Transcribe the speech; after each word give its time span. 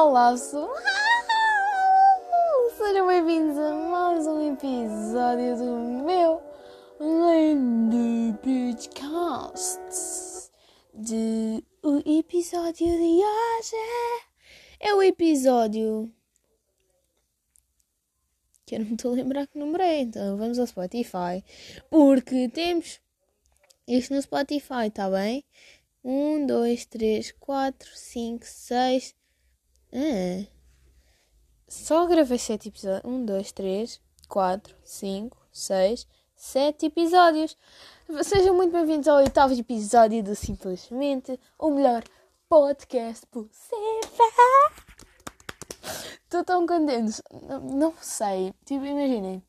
Olá, 0.00 0.30
pessoal! 0.30 0.70
Sejam 2.78 3.08
bem-vindos 3.08 3.58
a 3.58 3.74
mais 3.74 4.28
um 4.28 4.52
episódio 4.52 5.56
do 5.56 6.04
meu 6.04 6.40
lindo 7.00 8.38
podcast. 8.38 9.80
De 10.94 11.64
o 11.82 11.96
episódio 12.06 12.86
de 12.86 13.24
hoje 13.24 13.74
é 14.78 14.94
o 14.94 15.02
episódio 15.02 16.08
que 18.66 18.76
eu 18.76 18.78
não 18.78 18.86
me 18.86 18.94
estou 18.94 19.10
a 19.10 19.16
lembrar 19.16 19.48
que 19.48 19.58
número 19.58 19.82
é, 19.82 20.02
então 20.02 20.36
vamos 20.36 20.60
ao 20.60 20.66
Spotify 20.68 21.44
porque 21.90 22.48
temos 22.48 23.00
isto 23.88 24.14
no 24.14 24.22
Spotify, 24.22 24.92
tá 24.94 25.10
bem? 25.10 25.44
1, 26.04 26.46
2, 26.46 26.86
3, 26.86 27.32
4, 27.32 27.90
5, 27.92 28.46
6. 28.46 29.17
Ah. 29.92 30.46
Só 31.66 32.06
gravei 32.06 32.38
7 32.38 32.68
episódios. 32.68 33.04
1, 33.04 33.24
2, 33.24 33.52
3, 33.52 34.00
4, 34.28 34.76
5, 34.84 35.36
6, 35.50 36.06
7 36.36 36.86
episódios. 36.86 37.56
Sejam 38.22 38.54
muito 38.54 38.72
bem-vindos 38.72 39.08
ao 39.08 39.16
oitavo 39.16 39.54
episódio 39.54 40.22
do 40.22 40.34
Simplesmente 40.34 41.38
o 41.58 41.70
melhor 41.70 42.04
podcast 42.48 43.26
possível. 43.26 43.78
Estou 46.24 46.44
tão 46.44 46.66
contente. 46.66 47.22
Não, 47.42 47.60
não 47.60 47.94
sei. 48.00 48.54
Tipo, 48.66 48.84
imaginem. 48.84 49.42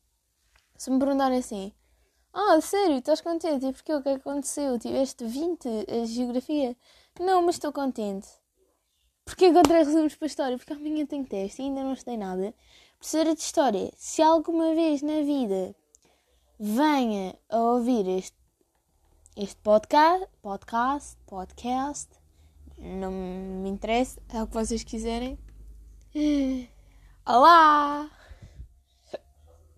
Se 0.76 0.90
me 0.90 0.98
perguntarem 0.98 1.38
assim. 1.38 1.72
Ah, 2.32 2.58
sério, 2.62 2.96
estás 2.96 3.20
contente? 3.20 3.66
E 3.66 3.72
porquê? 3.72 3.92
O 3.92 4.02
que 4.02 4.08
é 4.08 4.14
que 4.14 4.20
aconteceu? 4.20 4.78
Tiveste 4.78 5.26
20 5.26 5.68
a 5.68 6.06
geografia? 6.06 6.74
Não, 7.18 7.42
mas 7.42 7.56
estou 7.56 7.72
contente. 7.72 8.39
Porquê 9.30 9.46
encontrei 9.46 9.84
resumos 9.84 10.16
para 10.16 10.26
a 10.26 10.26
história? 10.26 10.58
Porque 10.58 10.72
amanhã 10.72 11.06
tenho 11.06 11.24
teste 11.24 11.62
e 11.62 11.66
ainda 11.66 11.84
não 11.84 11.92
estudei 11.92 12.16
nada. 12.16 12.52
Professora 12.98 13.32
de 13.32 13.40
História, 13.40 13.92
se 13.96 14.20
alguma 14.20 14.74
vez 14.74 15.02
na 15.02 15.22
vida 15.22 15.72
venha 16.58 17.38
a 17.48 17.58
ouvir 17.58 18.08
este, 18.08 18.36
este 19.36 19.56
podcast, 19.62 20.26
podcast, 20.42 21.16
podcast, 21.26 22.10
não 22.76 23.12
me 23.12 23.70
interessa, 23.70 24.20
é 24.30 24.42
o 24.42 24.48
que 24.48 24.54
vocês 24.54 24.82
quiserem. 24.82 25.38
Olá! 27.24 28.10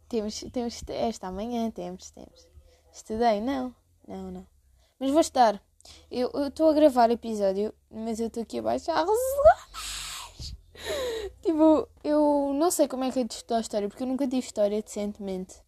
Temos, 0.08 0.40
temos 0.50 0.80
teste 0.80 1.26
amanhã, 1.26 1.70
temos, 1.70 2.10
temos. 2.10 2.48
Estudei? 2.90 3.42
Não, 3.42 3.76
não, 4.08 4.30
não. 4.30 4.46
Mas 4.98 5.10
vou 5.10 5.20
estar. 5.20 5.62
Eu 6.10 6.30
estou 6.46 6.70
a 6.70 6.72
gravar 6.72 7.10
episódio, 7.10 7.72
mas 7.90 8.20
eu 8.20 8.26
estou 8.26 8.42
aqui 8.42 8.58
a 8.58 8.62
baixar 8.62 8.98
resumos. 8.98 10.54
Tipo, 11.42 11.88
eu 12.02 12.52
não 12.54 12.70
sei 12.70 12.88
como 12.88 13.04
é 13.04 13.10
que 13.10 13.20
é 13.20 13.24
de 13.24 13.34
estudar 13.34 13.60
história, 13.60 13.88
porque 13.88 14.02
eu 14.02 14.06
nunca 14.06 14.26
tive 14.26 14.38
história 14.38 14.82
decentemente. 14.82 15.62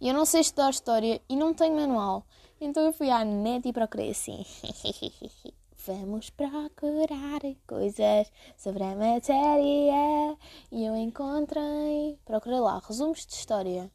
E 0.00 0.08
eu 0.08 0.14
não 0.14 0.24
sei 0.24 0.40
estudar 0.40 0.70
história 0.70 1.20
e 1.28 1.36
não 1.36 1.54
tenho 1.54 1.76
manual. 1.76 2.26
Então 2.60 2.82
eu 2.84 2.92
fui 2.92 3.10
à 3.10 3.24
net 3.24 3.68
e 3.68 3.72
procurei 3.72 4.10
assim. 4.10 4.44
Vamos 5.84 6.30
procurar 6.30 7.40
coisas 7.66 8.30
sobre 8.56 8.84
a 8.84 8.94
matéria. 8.94 10.38
E 10.70 10.84
eu 10.84 10.96
encontrei. 10.96 12.18
Procurei 12.24 12.60
lá 12.60 12.80
resumos 12.86 13.26
de 13.26 13.34
história. 13.34 13.90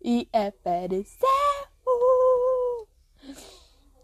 E 0.00 0.28
apareceu! 0.32 1.71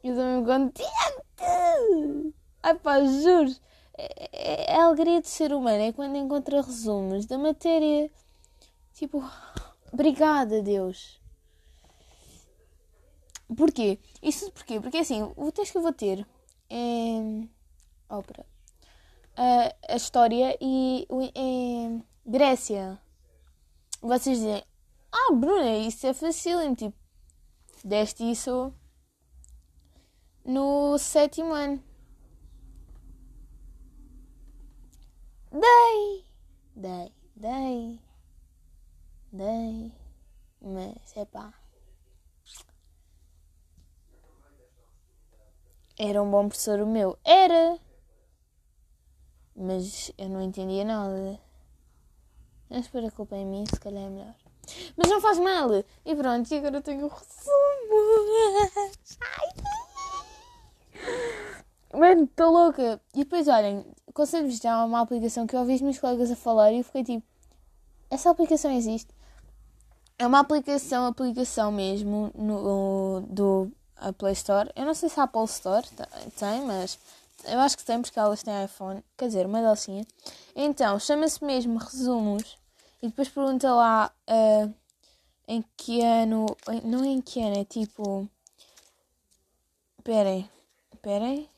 Eu 0.03 0.11
estou 0.11 0.25
mesmo 0.25 0.47
contente! 0.47 2.35
Ai 2.63 2.75
pá, 2.79 3.05
juro! 3.05 3.51
É, 3.97 4.29
é, 4.33 4.73
é 4.75 4.77
a 4.77 4.85
alegria 4.85 5.21
de 5.21 5.29
ser 5.29 5.53
humano, 5.53 5.83
é 5.83 5.93
quando 5.93 6.17
encontra 6.17 6.63
resumos 6.63 7.27
da 7.27 7.37
matéria. 7.37 8.11
Tipo, 8.95 9.23
obrigada, 9.93 10.63
Deus! 10.63 11.21
Porquê? 13.57 13.99
Isso 14.23 14.51
porquê? 14.53 14.81
Porque 14.81 14.99
assim, 14.99 15.33
o 15.37 15.51
texto 15.51 15.73
que 15.73 15.79
eu 15.79 15.83
vou 15.83 15.93
ter 15.93 16.27
é. 16.71 17.47
Ópera. 18.09 18.47
A, 19.37 19.75
a 19.95 19.97
história 19.97 20.57
e 20.61 21.07
é 21.35 22.01
Grécia. 22.27 23.01
Vocês 24.01 24.39
dizem, 24.39 24.63
ah, 25.11 25.33
Bruna, 25.35 25.77
isso 25.79 26.07
é 26.07 26.13
fácil. 26.13 26.75
Tipo, 26.77 26.97
deste 27.85 28.31
isso 28.31 28.73
no 30.49 30.97
sétimo 30.99 31.53
ano. 31.53 31.83
Dei, 35.53 36.25
dei, 36.75 37.13
dei, 37.37 38.01
dei, 39.31 39.93
mas 40.63 41.17
é 41.17 41.25
pá. 41.27 41.53
Era 45.99 46.23
um 46.23 46.31
bom 46.31 46.49
professor 46.49 46.81
o 46.81 46.87
meu. 46.87 47.19
Era! 47.25 47.79
Mas 49.55 50.13
eu 50.17 50.29
não 50.29 50.41
entendia 50.41 50.85
nada. 50.85 51.41
Mas 52.71 52.89
por 52.89 53.05
a 53.05 53.11
culpa 53.11 53.37
em 53.37 53.45
mim, 53.45 53.65
se 53.67 53.81
calhar 53.81 54.05
é 54.05 54.09
melhor. 54.09 54.35
Mas 54.97 55.11
não 55.11 55.21
faz 55.21 55.39
mal! 55.39 55.71
E 56.05 56.15
pronto, 56.15 56.51
e 56.51 56.59
agora 56.59 56.81
tenho 56.81 57.07
o 57.07 57.09
resumo! 57.09 57.59
Mano, 61.93 62.25
estou 62.25 62.51
louca! 62.51 63.01
E 63.15 63.19
depois, 63.19 63.49
olhem, 63.49 63.85
conselho-vos 64.13 64.59
já 64.59 64.85
uma 64.85 65.01
aplicação 65.01 65.47
que 65.47 65.57
eu 65.57 65.61
ouvi 65.61 65.75
os 65.75 65.81
meus 65.81 65.99
colegas 65.99 66.31
a 66.31 66.37
falar 66.37 66.73
e 66.73 66.79
eu 66.79 66.85
fiquei 66.85 67.05
tipo: 67.05 67.27
essa 68.11 68.31
aplicação 68.31 68.71
existe? 68.71 69.15
É 70.19 70.27
uma 70.27 70.41
aplicação, 70.41 71.07
aplicação 71.07 71.71
mesmo, 71.71 72.31
no, 72.35 73.21
do 73.29 73.71
a 73.97 74.13
Play 74.13 74.33
Store. 74.33 74.71
Eu 74.75 74.85
não 74.85 74.95
sei 74.95 75.09
se 75.09 75.19
a 75.21 75.25
Apple 75.25 75.45
Store 75.45 75.87
tem, 76.39 76.63
mas 76.63 76.99
eu 77.45 77.59
acho 77.61 77.77
que 77.77 77.85
tem 77.85 78.01
porque 78.01 78.19
elas 78.19 78.43
têm 78.43 78.65
iPhone. 78.65 79.05
Quer 79.17 79.29
dizer, 79.29 79.47
uma 79.47 79.61
delcinha. 79.61 80.07
Então, 80.55 80.99
chama-se 80.99 81.45
mesmo 81.45 81.79
Resumos. 81.79 82.59
E 83.01 83.09
depois 83.09 83.29
pergunta 83.29 83.73
lá 83.73 84.13
uh, 84.29 84.75
em 85.47 85.65
que 85.77 86.03
ano. 86.03 86.47
Não 86.85 87.05
em 87.05 87.21
que 87.21 87.41
ano, 87.41 87.61
é 87.61 87.65
tipo. 87.65 88.29
Esperem. 89.99 90.49
Esperem. 90.99 91.49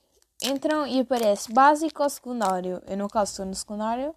Entram 0.42 0.86
e 0.86 1.00
aparece 1.00 1.52
básico 1.52 2.02
ou 2.02 2.10
secundário. 2.10 2.82
Eu, 2.86 2.96
no 2.96 3.08
caso, 3.08 3.32
estou 3.32 3.46
no 3.46 3.54
secundário. 3.54 4.14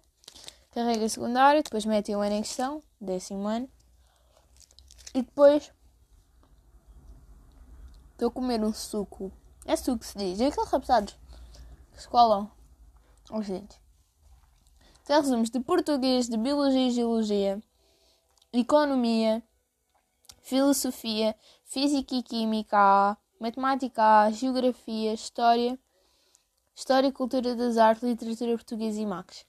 Carrega 0.70 1.08
secundário, 1.08 1.62
depois 1.62 1.84
mete 1.84 2.14
o 2.14 2.20
ano 2.20 2.34
em 2.36 2.42
questão, 2.42 2.82
décimo 3.00 3.46
ano. 3.46 3.68
E 5.14 5.22
depois 5.22 5.72
Estou 8.14 8.28
a 8.28 8.30
comer 8.30 8.62
um 8.62 8.72
suco. 8.72 9.32
É 9.66 9.74
suco 9.74 9.98
que 9.98 10.06
se 10.06 10.16
diz. 10.16 10.40
É 10.40 10.46
aqueles 10.46 10.70
rapsados 10.70 11.18
que 11.92 12.00
se 12.00 12.08
colam 12.08 12.50
aos 13.28 13.48
dentes. 13.48 13.76
Tem 15.04 15.16
resumos 15.16 15.50
de 15.50 15.58
português, 15.58 16.28
de 16.28 16.36
biologia 16.36 16.86
e 16.86 16.90
geologia, 16.92 17.62
economia, 18.52 19.42
filosofia, 20.42 21.36
física 21.64 22.14
e 22.14 22.22
química, 22.22 23.18
matemática, 23.40 24.30
geografia, 24.30 25.12
história, 25.12 25.78
história 26.74 27.08
e 27.08 27.12
cultura 27.12 27.54
das 27.54 27.76
artes, 27.76 28.02
literatura 28.02 28.56
portuguesa 28.56 29.00
e 29.00 29.06
max. 29.06 29.46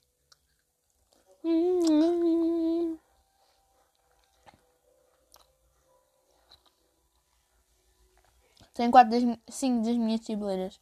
Tenho 8.74 8.92
4 8.92 9.10
das, 9.10 9.24
5 9.48 9.86
das 9.86 9.96
minhas 9.96 10.20
disciplinas. 10.20 10.80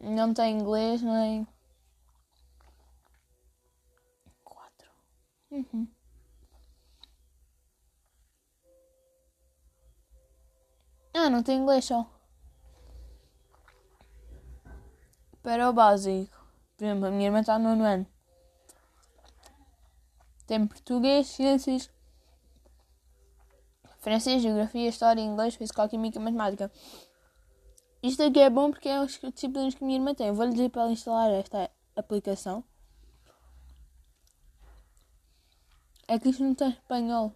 Não 0.00 0.32
tenho 0.32 0.60
inglês, 0.60 1.02
nem. 1.02 1.46
4. 4.44 4.90
Uhum. 5.50 5.88
Ah, 11.14 11.28
não 11.28 11.42
tenho 11.42 11.62
inglês 11.62 11.84
só. 11.84 12.06
Para 15.42 15.68
o 15.68 15.72
básico. 15.72 16.42
Por 16.76 16.84
exemplo, 16.84 17.06
a 17.06 17.10
minha 17.10 17.26
irmã 17.26 17.40
está 17.40 17.58
no 17.58 17.70
nono 17.70 17.84
ano. 17.84 18.06
Tem 20.46 20.66
português, 20.66 21.28
ciências, 21.28 21.90
francês, 24.00 24.42
geografia, 24.42 24.88
história, 24.88 25.20
inglês, 25.20 25.54
física, 25.54 25.88
química 25.88 26.18
e 26.18 26.22
matemática. 26.22 26.70
Isto 28.02 28.24
aqui 28.24 28.40
é 28.40 28.50
bom 28.50 28.70
porque 28.70 28.88
é 28.88 28.96
as 28.96 29.18
disciplinas 29.32 29.74
que 29.74 29.84
a 29.84 29.86
minha 29.86 29.98
irmã 29.98 30.14
tem. 30.14 30.32
Vou-lhe 30.32 30.52
dizer 30.52 30.70
para 30.70 30.82
ela 30.82 30.92
instalar 30.92 31.30
esta 31.30 31.70
aplicação. 31.94 32.64
É 36.08 36.18
que 36.18 36.30
isto 36.30 36.42
não 36.42 36.54
tem 36.54 36.70
espanhol. 36.70 37.32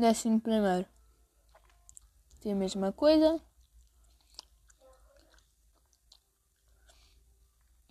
décimo 0.00 0.40
primeiro. 0.40 0.86
Tem 2.40 2.52
a 2.52 2.56
mesma 2.56 2.92
coisa. 2.92 3.40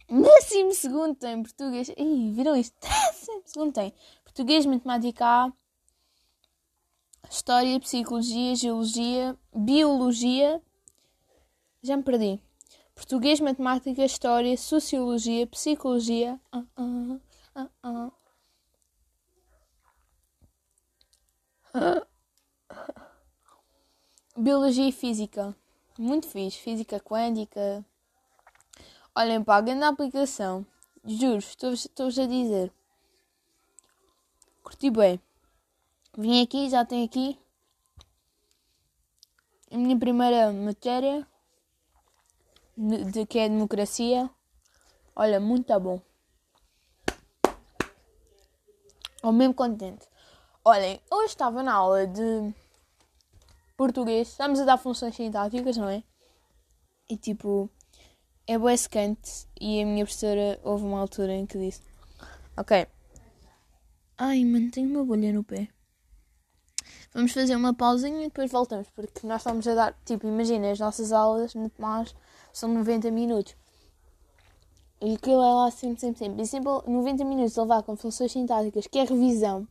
Décimo 0.10 0.74
segundo 0.74 1.16
tem 1.16 1.44
português. 1.44 1.90
Ih, 1.90 2.32
viram 2.34 2.56
isto? 2.56 2.76
Décimo 2.82 3.44
segundo 3.46 3.74
tem 3.74 3.94
português, 4.24 4.66
matemática 4.66 5.26
A, 5.26 5.54
história, 7.30 7.80
psicologia, 7.80 8.56
geologia, 8.56 9.38
biologia. 9.56 10.62
Já 11.84 11.96
me 11.96 12.04
perdi. 12.04 12.42
Português, 12.96 13.40
matemática, 13.40 14.04
história, 14.04 14.58
sociologia, 14.58 15.48
psicologia. 15.48 16.40
Uh 16.54 16.66
-uh, 16.76 17.22
uh 17.86 18.19
Biologia 24.38 24.88
e 24.88 24.92
Física. 24.92 25.56
Muito 25.98 26.28
fixe. 26.28 26.60
Física 26.60 27.00
quântica. 27.00 27.86
Olhem 29.16 29.44
para 29.44 29.56
a 29.56 29.62
grande 29.62 29.84
aplicação. 29.84 30.66
Juro, 31.04 31.38
estou-vos 31.40 32.20
a 32.20 32.26
dizer. 32.26 32.72
Curti 34.64 34.90
bem. 34.90 35.20
Vim 36.18 36.42
aqui, 36.42 36.70
já 36.70 36.84
tenho 36.84 37.06
aqui 37.06 37.40
a 39.72 39.78
minha 39.78 39.98
primeira 39.98 40.52
matéria, 40.52 41.28
de, 42.76 43.26
que 43.26 43.38
é 43.38 43.48
democracia. 43.48 44.30
Olha, 45.16 45.40
muito 45.40 45.68
tá 45.68 45.80
bom. 45.80 46.02
Estou 49.16 49.32
mesmo 49.32 49.54
contente. 49.54 50.09
Olhem, 50.72 51.02
hoje 51.10 51.30
estava 51.30 51.64
na 51.64 51.74
aula 51.74 52.06
de 52.06 52.54
português, 53.76 54.28
estamos 54.28 54.60
a 54.60 54.66
dar 54.66 54.78
funções 54.78 55.16
sintáticas, 55.16 55.76
não 55.76 55.90
é? 55.90 56.04
E 57.10 57.18
tipo, 57.18 57.68
é 58.46 58.56
bué 58.56 58.78
secante 58.78 59.48
e 59.60 59.82
a 59.82 59.86
minha 59.88 60.06
professora 60.06 60.60
houve 60.64 60.84
uma 60.84 61.00
altura 61.00 61.34
em 61.34 61.48
que 61.48 61.58
disse 61.58 61.82
Ok. 62.56 62.86
Ai, 64.16 64.46
mano, 64.46 64.70
tenho 64.70 64.92
uma 64.92 65.04
bolha 65.04 65.34
no 65.34 65.44
pé. 65.44 65.70
Vamos 67.16 67.32
fazer 67.32 67.56
uma 67.56 67.74
pausinha 67.74 68.22
e 68.22 68.28
depois 68.28 68.52
voltamos, 68.52 68.88
porque 68.92 69.26
nós 69.26 69.42
estamos 69.42 69.68
a 69.68 69.74
dar, 69.74 70.00
tipo, 70.06 70.28
imagina, 70.28 70.70
as 70.70 70.78
nossas 70.78 71.12
aulas 71.12 71.56
no 71.56 71.68
Tomás 71.72 72.14
são 72.54 72.72
90 72.72 73.10
minutos. 73.10 73.56
E 75.02 75.16
aquilo 75.16 75.42
é 75.42 75.52
lá 75.52 75.72
sempre, 75.72 76.00
sempre, 76.00 76.20
sempre. 76.20 76.44
E 76.44 76.46
sempre 76.46 76.70
90 76.70 77.26
minutos 77.26 77.58
a 77.58 77.64
levar 77.64 77.82
com 77.82 77.96
funções 77.96 78.32
sintáticas, 78.32 78.86
que 78.86 79.00
é 79.00 79.04
revisão, 79.04 79.68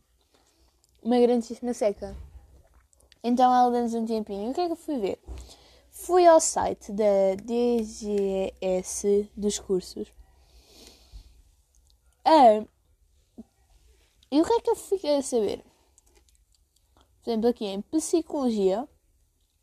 uma 1.01 1.19
grandíssima 1.19 1.73
seca. 1.73 2.15
Então 3.23 3.53
ela 3.53 3.71
deu-nos 3.71 3.93
um 3.93 4.05
tempinho. 4.05 4.47
E 4.47 4.51
o 4.51 4.53
que 4.53 4.61
é 4.61 4.65
que 4.67 4.71
eu 4.71 4.77
fui 4.77 4.97
ver? 4.99 5.19
Fui 5.91 6.25
ao 6.25 6.39
site 6.39 6.91
da 6.91 7.35
DGS 7.43 9.29
dos 9.35 9.59
cursos. 9.59 10.11
Ah, 12.23 12.63
e 14.31 14.41
o 14.41 14.45
que 14.45 14.53
é 14.53 14.61
que 14.61 14.69
eu 14.69 14.75
fiquei 14.75 15.17
a 15.17 15.21
saber? 15.23 15.63
Por 17.23 17.31
exemplo, 17.31 17.49
aqui 17.49 17.65
em 17.65 17.81
Psicologia, 17.81 18.87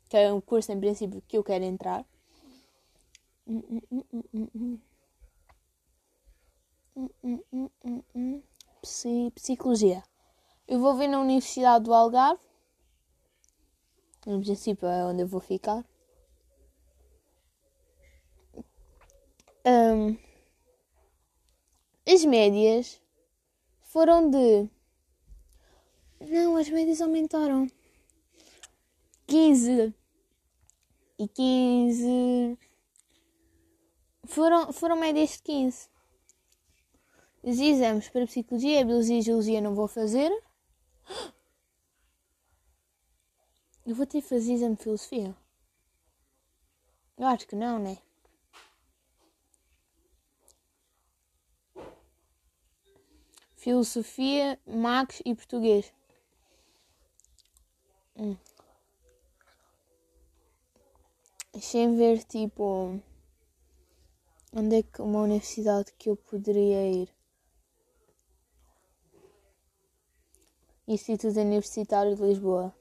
que 0.09 0.17
é 0.17 0.33
um 0.33 0.41
curso 0.41 0.73
em 0.73 0.81
princípio 0.81 1.23
que 1.27 1.39
eu 1.39 1.45
quero 1.45 1.65
entrar. 1.65 2.05
Psicologia. 9.35 10.03
Eu 10.69 10.81
vou 10.81 10.95
ver 10.97 11.09
na 11.09 11.21
Universidade 11.21 11.85
do 11.85 11.95
Algarve 11.95 12.47
no 14.27 14.41
princípio 14.41 14.89
é 14.89 15.05
onde 15.05 15.23
eu 15.23 15.29
vou 15.29 15.41
ficar. 15.41 15.85
Um, 19.65 20.17
as 22.07 22.25
médias 22.25 23.01
foram 23.83 24.29
de. 24.29 24.69
Não, 26.21 26.57
as 26.57 26.69
médias 26.69 27.01
aumentaram. 27.01 27.69
15 29.29 29.95
e 31.19 31.29
15 31.29 32.59
foram, 34.25 34.73
foram 34.73 34.97
médias 34.97 35.31
de 35.31 35.43
15. 35.43 35.89
Os 37.43 37.59
exames 37.61 38.09
para 38.09 38.27
psicologia, 38.27 38.85
biologia 38.85 39.19
e 39.19 39.23
geologia 39.23 39.61
não 39.61 39.75
vou 39.75 39.87
fazer. 39.87 40.33
Eu 43.87 43.95
vou 43.95 44.07
ter 44.07 44.21
que 44.21 44.29
fazer 44.29 44.53
exame 44.53 44.77
de 44.77 44.83
filosofia? 44.83 45.37
Eu 47.17 47.27
acho 47.27 47.47
que 47.47 47.57
não, 47.57 47.79
né? 47.79 47.99
Filosofia, 53.57 54.61
Max 54.67 55.23
e 55.25 55.35
Português. 55.35 55.93
Hum. 58.17 58.37
Deixem 61.53 61.97
ver, 61.97 62.23
tipo, 62.25 63.01
onde 64.53 64.77
é 64.77 64.83
que 64.83 65.01
uma 65.03 65.23
universidade 65.23 65.93
que 65.99 66.11
eu 66.11 66.17
poderia 66.17 66.87
ir. 66.91 67.16
Instituto 70.87 71.39
Universitário 71.39 72.15
de 72.15 72.23
Lisboa. 72.23 72.75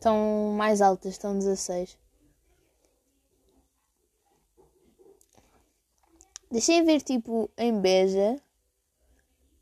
estão 0.00 0.54
mais 0.56 0.80
altas, 0.80 1.12
estão 1.12 1.38
16. 1.38 1.96
Deixei 6.50 6.82
ver 6.82 7.02
tipo 7.02 7.48
em 7.56 7.78
Beja, 7.80 8.36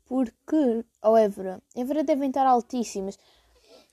porque. 0.05 0.83
Ou 1.03 1.17
Évora. 1.17 1.61
Évora 1.75 2.03
devem 2.03 2.29
estar 2.29 2.47
altíssimas. 2.47 3.19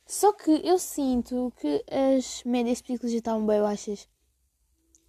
Só 0.06 0.32
que 0.32 0.50
eu 0.64 0.78
sinto 0.78 1.52
que 1.60 1.84
as 1.90 2.42
médias 2.44 2.78
de 2.78 2.84
psicologia 2.84 3.18
estavam 3.18 3.44
bem 3.44 3.60
baixas. 3.60 4.08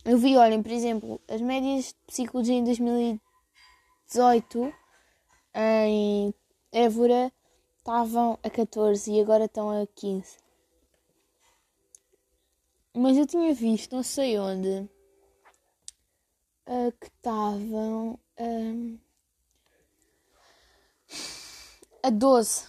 Eu 0.04 0.18
vi, 0.18 0.36
olhem, 0.38 0.62
por 0.64 0.72
exemplo, 0.72 1.22
as 1.28 1.42
médias 1.42 1.86
de 1.86 1.96
psicologia 2.08 2.56
em 2.56 2.64
2018 2.64 3.27
em 5.54 6.34
Évora 6.72 7.32
estavam 7.78 8.40
a 8.42 8.50
14 8.50 9.12
e 9.12 9.20
agora 9.20 9.46
estão 9.46 9.70
a 9.70 9.86
15. 9.86 10.38
Mas 12.96 13.18
eu 13.18 13.28
tinha 13.28 13.54
visto, 13.54 13.96
não 13.96 14.04
sei 14.04 14.40
onde, 14.40 14.90
uh, 16.68 16.92
que 17.00 17.08
estavam 17.08 18.20
uh, 18.40 19.00
a 22.02 22.10
12. 22.10 22.68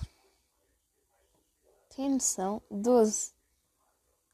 Tem 1.94 2.10
noção? 2.10 2.60
12. 2.70 3.32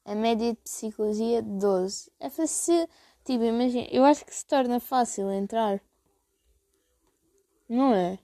A 0.04 0.14
média 0.14 0.52
de 0.52 0.60
psicologia, 0.60 1.42
12. 1.42 2.10
É 2.20 2.28
fácil. 2.28 2.88
Tipo, 3.24 3.44
imagina, 3.44 3.86
eu 3.90 4.04
acho 4.04 4.24
que 4.24 4.34
se 4.34 4.44
torna 4.44 4.80
fácil 4.80 5.30
entrar. 5.30 5.80
Não 7.74 7.92
é? 7.92 8.20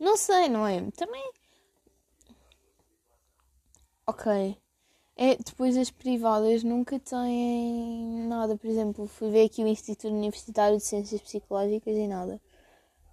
Não 0.00 0.16
sei, 0.16 0.48
não 0.48 0.66
é? 0.66 0.90
Também. 0.92 1.22
Ok. 4.06 4.56
É, 5.14 5.36
depois 5.36 5.76
as 5.76 5.90
privadas 5.90 6.64
nunca 6.64 6.98
têm 6.98 8.26
nada. 8.26 8.56
Por 8.56 8.66
exemplo, 8.66 9.06
fui 9.06 9.28
ver 9.30 9.44
aqui 9.44 9.62
o 9.62 9.68
Instituto 9.68 10.08
Universitário 10.08 10.78
de 10.78 10.84
Ciências 10.84 11.20
Psicológicas 11.20 11.94
e 11.94 12.08
nada. 12.08 12.40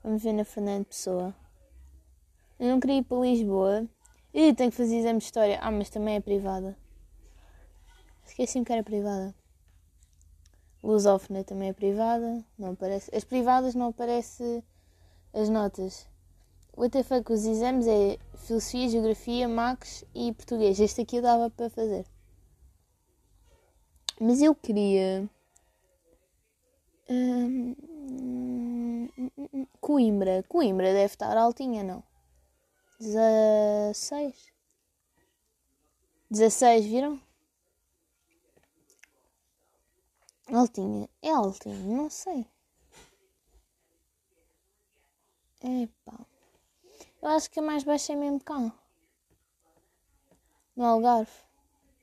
Vamos 0.01 0.23
ver 0.23 0.31
na 0.31 0.45
Fernando 0.45 0.85
Pessoa. 0.85 1.35
Eu 2.57 2.69
não 2.69 2.79
queria 2.79 2.99
ir 2.99 3.03
para 3.03 3.19
Lisboa. 3.19 3.85
E 4.33 4.53
tenho 4.53 4.71
que 4.71 4.77
fazer 4.77 4.95
exame 4.99 5.19
de 5.19 5.25
história. 5.25 5.59
Ah, 5.61 5.71
mas 5.71 5.89
também 5.89 6.15
é 6.15 6.21
privada. 6.21 6.77
Esqueci-me 8.25 8.63
que 8.63 8.71
era 8.71 8.81
privada. 8.81 9.35
Lusófona 10.81 11.43
também 11.43 11.67
é 11.67 11.73
privada. 11.73 12.45
Não 12.57 12.71
aparece. 12.71 13.13
As 13.13 13.25
privadas 13.25 13.75
não 13.75 13.89
aparecem 13.89 14.63
as 15.35 15.49
notas. 15.49 16.07
O 16.75 16.85
WTF 16.85 17.23
com 17.23 17.33
os 17.33 17.45
exames 17.45 17.85
é 17.87 18.17
Filosofia, 18.37 18.89
Geografia, 18.89 19.47
Max 19.47 20.03
e 20.15 20.33
Português. 20.33 20.79
Este 20.79 21.01
aqui 21.01 21.17
eu 21.17 21.21
dava 21.21 21.49
para 21.49 21.69
fazer. 21.69 22.05
Mas 24.19 24.41
eu 24.41 24.55
queria. 24.55 25.29
Hum, 27.09 27.75
Coimbra. 29.79 30.43
Coimbra 30.47 30.93
deve 30.93 31.13
estar 31.13 31.37
altinha, 31.37 31.83
não? 31.83 32.03
16. 32.99 34.53
16, 36.31 36.85
viram? 36.85 37.21
Altinha. 40.47 41.09
É 41.21 41.31
altinha, 41.31 41.75
não 41.75 42.09
sei. 42.09 42.47
Epá. 45.67 46.23
Eu 47.19 47.29
acho 47.29 47.49
que 47.49 47.59
a 47.59 47.63
mais 47.63 47.83
baixa 47.83 48.13
é 48.13 48.15
mesmo 48.15 48.39
cá. 48.39 48.71
No 50.75 50.85
Algarve. 50.85 51.31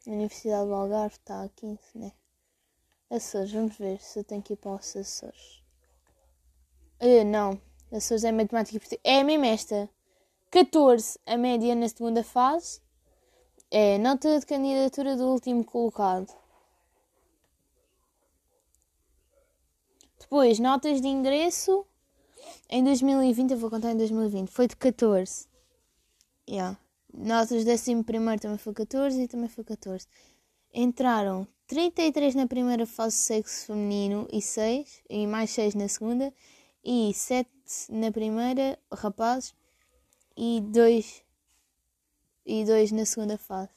A 0.05 0.11
Universidade 0.11 0.67
do 0.67 0.75
Algarve 0.75 1.15
está 1.15 1.45
a 1.45 1.49
15, 1.49 1.81
né? 1.95 2.13
Açores, 3.09 3.53
vamos 3.53 3.77
ver 3.77 4.01
se 4.01 4.19
eu 4.19 4.25
tenho 4.25 4.43
que 4.43 4.55
ir 4.55 4.57
para 4.57 4.73
os 4.73 4.97
Açores. 4.97 5.63
Uh, 7.01 7.25
não, 7.25 7.61
Açores 7.93 8.25
é 8.25 8.33
matemática 8.33 8.85
e. 8.93 9.01
É 9.05 9.23
mesmo 9.23 9.45
esta. 9.45 9.89
14 10.51 11.21
a 11.25 11.37
média 11.37 11.75
na 11.77 11.89
segunda 11.89 12.25
fase. 12.25 12.81
É 13.71 13.97
nota 13.97 14.41
de 14.41 14.45
candidatura 14.45 15.17
do 15.17 15.29
último 15.29 15.65
colocado. 15.65 16.35
Depois, 20.19 20.59
notas 20.59 21.01
de 21.01 21.07
ingresso 21.07 21.87
em 22.73 22.83
2020, 22.83 23.51
eu 23.51 23.59
vou 23.59 23.69
contar 23.69 23.93
em 23.93 23.97
2020, 23.99 24.49
foi 24.49 24.67
de 24.67 24.77
14. 24.77 25.47
Yeah. 26.49 26.79
Notas 27.13 27.67
do 27.67 27.71
11 27.71 28.03
também 28.41 28.57
foi 28.57 28.73
14 28.73 29.23
e 29.23 29.29
também 29.29 29.49
foi 29.49 29.63
14. 29.63 30.07
Entraram 30.73 31.47
33 31.67 32.35
na 32.35 32.47
primeira 32.47 32.87
fase 32.87 33.17
sexo 33.17 33.67
feminino 33.67 34.27
e 34.33 34.41
6, 34.41 35.03
e 35.11 35.27
mais 35.27 35.51
6 35.51 35.75
na 35.75 35.87
segunda, 35.87 36.33
e 36.83 37.13
7 37.13 37.51
na 37.91 38.11
primeira, 38.11 38.79
rapazes, 38.91 39.55
e 40.35 40.63
2 40.63 41.23
e 42.47 42.65
2 42.65 42.93
na 42.93 43.05
segunda 43.05 43.37
fase. 43.37 43.69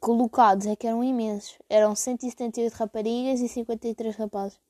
Colocados 0.00 0.66
é 0.66 0.74
que 0.74 0.86
eram 0.86 1.04
imensos. 1.04 1.58
Eram 1.68 1.94
178 1.94 2.72
raparigas 2.72 3.40
e 3.40 3.48
53 3.48 4.16
rapazes. 4.16 4.63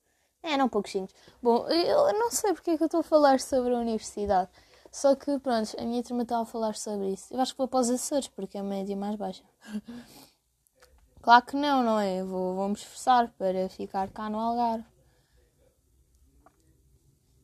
Eram 0.44 0.68
pouquinhos. 0.68 1.10
Bom, 1.42 1.66
eu 1.68 2.12
não 2.12 2.30
sei 2.30 2.52
porque 2.52 2.72
é 2.72 2.76
que 2.76 2.82
eu 2.82 2.86
estou 2.86 3.00
a 3.00 3.02
falar 3.02 3.40
sobre 3.40 3.74
a 3.74 3.78
universidade. 3.78 4.50
Só 4.92 5.16
que, 5.16 5.38
pronto, 5.38 5.74
a 5.78 5.84
minha 5.84 6.02
turma 6.02 6.22
estava 6.22 6.42
a 6.42 6.46
falar 6.46 6.76
sobre 6.76 7.14
isso. 7.14 7.32
Eu 7.32 7.40
acho 7.40 7.52
que 7.52 7.58
vou 7.58 7.66
para 7.66 7.80
os 7.80 7.88
Açores, 7.90 8.28
porque 8.28 8.58
é 8.58 8.60
a 8.60 8.64
média 8.64 8.94
mais 8.94 9.16
baixa. 9.16 9.42
claro 11.22 11.46
que 11.46 11.56
não, 11.56 11.82
não 11.82 11.98
é? 11.98 12.22
Vou, 12.22 12.54
vou 12.54 12.68
me 12.68 12.74
esforçar 12.74 13.32
para 13.38 13.68
ficar 13.70 14.10
cá 14.10 14.28
no 14.28 14.38
Algarve. 14.38 14.84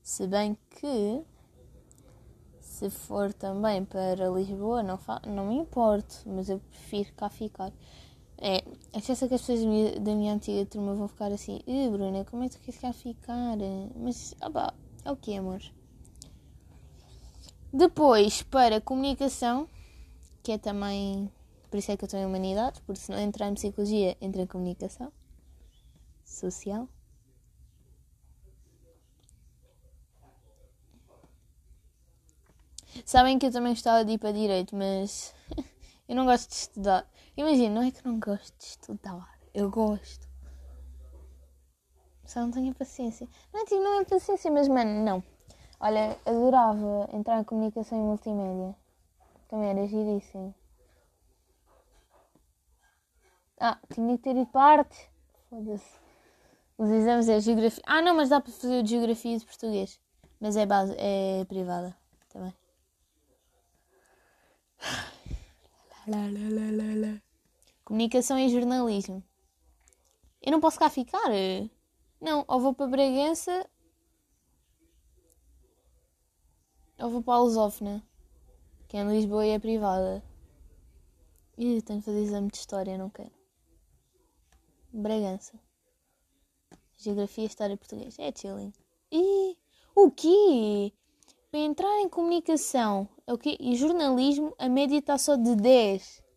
Se 0.03 0.27
bem 0.27 0.59
que, 0.69 1.25
se 2.61 2.91
for 2.91 3.33
também 3.33 3.83
para 3.83 4.29
Lisboa, 4.29 4.83
não, 4.83 4.99
não 5.27 5.47
me 5.47 5.57
importo, 5.57 6.17
mas 6.27 6.51
eu 6.51 6.61
prefiro 6.61 7.15
cá 7.15 7.31
ficar. 7.31 7.73
É, 8.43 8.65
é 8.95 9.01
que 9.01 9.13
as 9.13 9.21
pessoas 9.29 9.61
da 10.01 10.15
minha 10.15 10.33
antiga 10.33 10.65
turma 10.65 10.95
vão 10.95 11.07
ficar 11.07 11.31
assim, 11.31 11.61
eh, 11.67 11.91
Bruna, 11.91 12.25
como 12.25 12.43
é 12.43 12.49
que 12.49 12.57
tu 12.57 12.63
queres 12.63 12.81
cá 12.81 12.93
ficar? 12.93 13.57
Mas, 13.95 14.35
opa, 14.41 14.73
é 15.05 15.13
o 15.13 15.17
que, 15.17 15.37
amor? 15.37 15.61
Depois, 17.73 18.43
para 18.43 18.81
comunicação, 18.81 19.69
que 20.43 20.53
é 20.53 20.59
também, 20.59 21.31
por 21.71 21.77
isso 21.77 21.93
é 21.93 21.97
que 21.97 22.05
eu 22.05 22.07
estou 22.07 22.19
em 22.19 22.25
humanidades, 22.25 22.81
porque 22.81 23.01
se 23.01 23.11
não 23.13 23.19
entrar 23.19 23.49
em 23.49 23.55
psicologia, 23.55 24.17
entra 24.21 24.43
em 24.43 24.47
comunicação 24.47 25.13
social. 26.25 26.89
Sabem 33.05 33.39
que 33.39 33.47
eu 33.47 33.53
também 33.53 33.73
gostava 33.73 34.05
de 34.05 34.13
ir 34.13 34.19
para 34.19 34.33
direito, 34.33 34.75
mas 34.75 35.35
eu 36.09 36.17
não 36.17 36.25
gosto 36.25 36.49
de 36.49 36.55
estudar. 36.55 37.07
Imagina, 37.41 37.77
não 37.77 37.83
é 37.83 37.91
que 37.91 38.07
não 38.07 38.21
gosto 38.21 38.55
de 38.59 38.65
estudar, 38.65 39.39
eu 39.55 39.71
gosto. 39.71 40.29
Só 42.27 42.41
não 42.41 42.51
tenho 42.51 42.75
paciência. 42.75 43.27
Não 43.51 43.63
é 43.63 43.65
tipo, 43.65 43.81
não 43.81 44.03
é 44.03 44.05
paciência, 44.05 44.51
mas 44.51 44.69
mano, 44.69 45.03
não. 45.03 45.23
Olha, 45.81 46.19
adorava 46.27 47.09
entrar 47.15 47.41
em 47.41 47.45
comunicação 47.45 47.99
e 47.99 48.03
multimédia. 48.03 48.77
Também 49.49 49.71
era 49.71 49.87
giríssimo. 49.87 50.55
Ah, 53.59 53.79
tinha 53.91 54.19
que 54.19 54.23
ter 54.23 54.37
ido 54.37 54.45
para 54.45 54.81
artes. 54.81 55.09
Foda-se. 55.49 55.99
Os 56.77 56.91
exames 56.91 57.27
é 57.31 57.41
geografia. 57.41 57.83
Ah, 57.87 58.03
não, 58.03 58.17
mas 58.17 58.29
dá 58.29 58.39
para 58.39 58.53
fazer 58.53 58.83
de 58.83 58.91
geografia 58.91 59.35
e 59.35 59.39
de 59.39 59.47
português. 59.47 59.99
Mas 60.39 60.59
é 60.59 60.67
base, 60.67 60.95
é 60.99 61.43
privada 61.47 61.97
também. 62.29 62.53
Comunicação 67.91 68.39
e 68.39 68.49
jornalismo. 68.49 69.21
Eu 70.41 70.53
não 70.53 70.61
posso 70.61 70.79
cá 70.79 70.89
ficar. 70.89 71.29
Não, 72.21 72.45
ou 72.47 72.61
vou 72.61 72.73
para 72.73 72.87
Bragança 72.87 73.69
ou 77.01 77.11
vou 77.11 77.21
para 77.21 77.35
a 77.35 77.39
Lusófona, 77.41 78.01
que 78.87 78.97
é 78.97 79.01
em 79.01 79.11
Lisboa 79.11 79.45
e 79.45 79.51
é 79.51 79.59
privada. 79.59 80.23
E 81.59 81.83
tenho 81.83 81.99
que 81.99 82.05
fazer 82.05 82.23
exame 82.23 82.49
de 82.49 82.59
história, 82.59 82.97
não 82.97 83.11
quero. 83.11 83.33
Bragança. 84.93 85.59
Geografia, 86.97 87.47
História 87.47 87.77
Português. 87.77 88.17
É 88.21 88.31
chilling. 88.33 88.73
E 89.11 89.59
o 89.97 90.13
quê? 90.13 90.93
Para 91.51 91.59
entrar 91.59 92.01
em 92.03 92.09
comunicação 92.09 93.09
o 93.27 93.37
quê? 93.37 93.57
e 93.59 93.75
jornalismo, 93.75 94.55
a 94.61 94.69
média 94.69 94.97
está 94.97 95.19
só 95.19 95.35
de 95.35 95.57
10. 95.57 96.30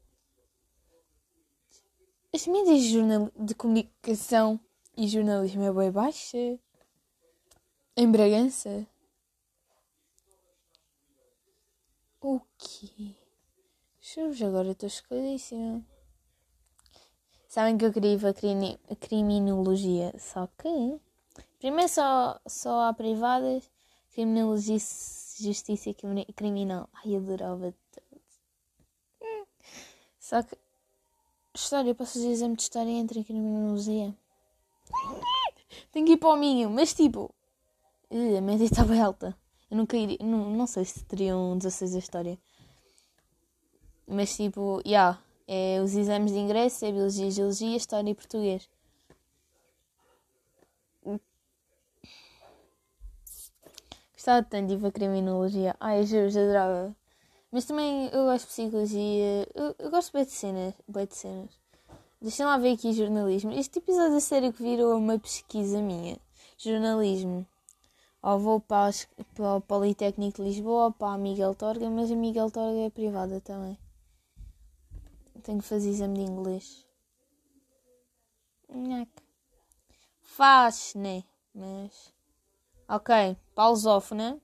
As 2.36 2.48
médias 2.48 2.82
de, 2.82 2.94
jornal... 2.94 3.32
de 3.36 3.54
comunicação 3.54 4.60
e 4.98 5.08
jornalismo 5.08 5.64
é 5.64 5.72
bem 5.72 5.92
baixa. 5.92 6.60
Em 7.96 8.12
Bragança. 8.12 8.88
O 12.20 12.42
quê? 12.58 13.16
Jesus, 14.02 14.42
agora 14.42 14.72
estou 14.72 14.88
esclarecida. 14.88 15.86
Sabem 17.48 17.78
que 17.78 17.86
eu 17.86 17.94
queria 17.94 18.14
ir 18.14 18.20
para 18.20 18.32
a 18.32 18.96
criminologia, 18.96 20.12
só 20.18 20.48
que 20.58 21.00
primeiro 21.60 21.88
só, 21.88 22.40
só 22.48 22.88
há 22.88 22.94
privadas, 22.94 23.70
criminologia, 24.12 24.80
justiça 25.40 25.94
criminal. 26.36 26.90
Ai, 26.94 27.16
adorava 27.16 27.76
tanto. 27.92 28.24
Só 30.20 30.42
que 30.42 30.58
História, 31.56 31.94
posso 31.94 32.14
fazer 32.14 32.32
exame 32.32 32.56
de 32.56 32.64
história 32.64 32.90
entre 32.90 33.20
em 33.20 33.24
criminologia? 33.24 34.16
Tenho 35.92 36.06
que 36.06 36.14
ir 36.14 36.18
para 36.18 36.30
o 36.30 36.36
minho, 36.36 36.70
mas 36.70 36.94
tipo, 36.94 37.34
a 38.10 38.42
média 38.42 38.66
está 38.66 38.84
bem 38.84 39.00
alta. 39.00 39.38
Eu 39.70 39.78
nunca 39.78 39.96
iria, 39.96 40.18
não, 40.22 40.50
não 40.50 40.66
sei 40.66 40.84
se 40.84 41.06
teriam 41.06 41.56
16 41.56 41.96
a 41.96 42.00
história. 42.00 42.40
Mas 44.08 44.36
tipo, 44.36 44.82
já, 44.84 44.90
yeah, 44.90 45.22
é 45.48 45.80
os 45.82 45.96
exames 45.96 46.32
de 46.32 46.40
ingresso, 46.40 46.86
é 46.86 46.92
biologia, 46.92 47.30
geologia, 47.30 47.78
história 47.78 48.10
e 48.10 48.16
português. 48.16 48.68
Gostava 54.24 54.42
tanto 54.42 54.70
de 54.70 54.74
ir 54.76 54.80
para 54.80 54.92
criminologia. 54.92 55.76
Ai, 55.80 56.04
juro, 56.06 56.28
adorava. 56.28 56.96
Mas 57.54 57.66
também 57.66 58.08
eu 58.08 58.24
gosto 58.24 58.46
de 58.46 58.52
psicologia. 58.52 59.48
Eu, 59.54 59.76
eu 59.78 59.92
gosto 59.92 60.12
bem 60.12 60.26
de 60.26 60.32
cenas. 60.32 60.74
Bem 60.88 61.06
de 61.06 61.16
cenas. 61.16 61.52
Deixem 62.20 62.48
lá 62.48 62.58
ver 62.58 62.74
aqui 62.74 62.92
jornalismo. 62.94 63.52
Este 63.52 63.78
episódio 63.78 64.14
da 64.14 64.20
série 64.20 64.52
que 64.52 64.64
virou 64.64 64.98
uma 64.98 65.20
pesquisa 65.20 65.80
minha. 65.80 66.18
Jornalismo. 66.58 67.46
Ou 68.24 68.40
vou 68.40 68.60
para, 68.60 68.92
para 69.36 69.58
o 69.58 69.62
Politécnico 69.62 70.42
de 70.42 70.50
Lisboa 70.50 70.86
ou 70.86 70.92
para 70.94 71.14
a 71.14 71.18
Miguel 71.18 71.54
Torga, 71.54 71.92
mas 71.92 72.12
a 72.12 72.16
Miguel 72.16 72.50
Torga 72.50 72.80
é 72.80 72.90
privada 72.90 73.40
também. 73.40 73.78
Tenho 75.44 75.60
que 75.60 75.68
fazer 75.68 75.92
exame 75.92 76.26
de 76.26 76.32
inglês. 76.32 76.88
Faz, 80.24 80.96
né? 80.96 81.24
Mas. 81.54 82.12
Ok, 82.90 83.38
pausófona. 83.54 84.42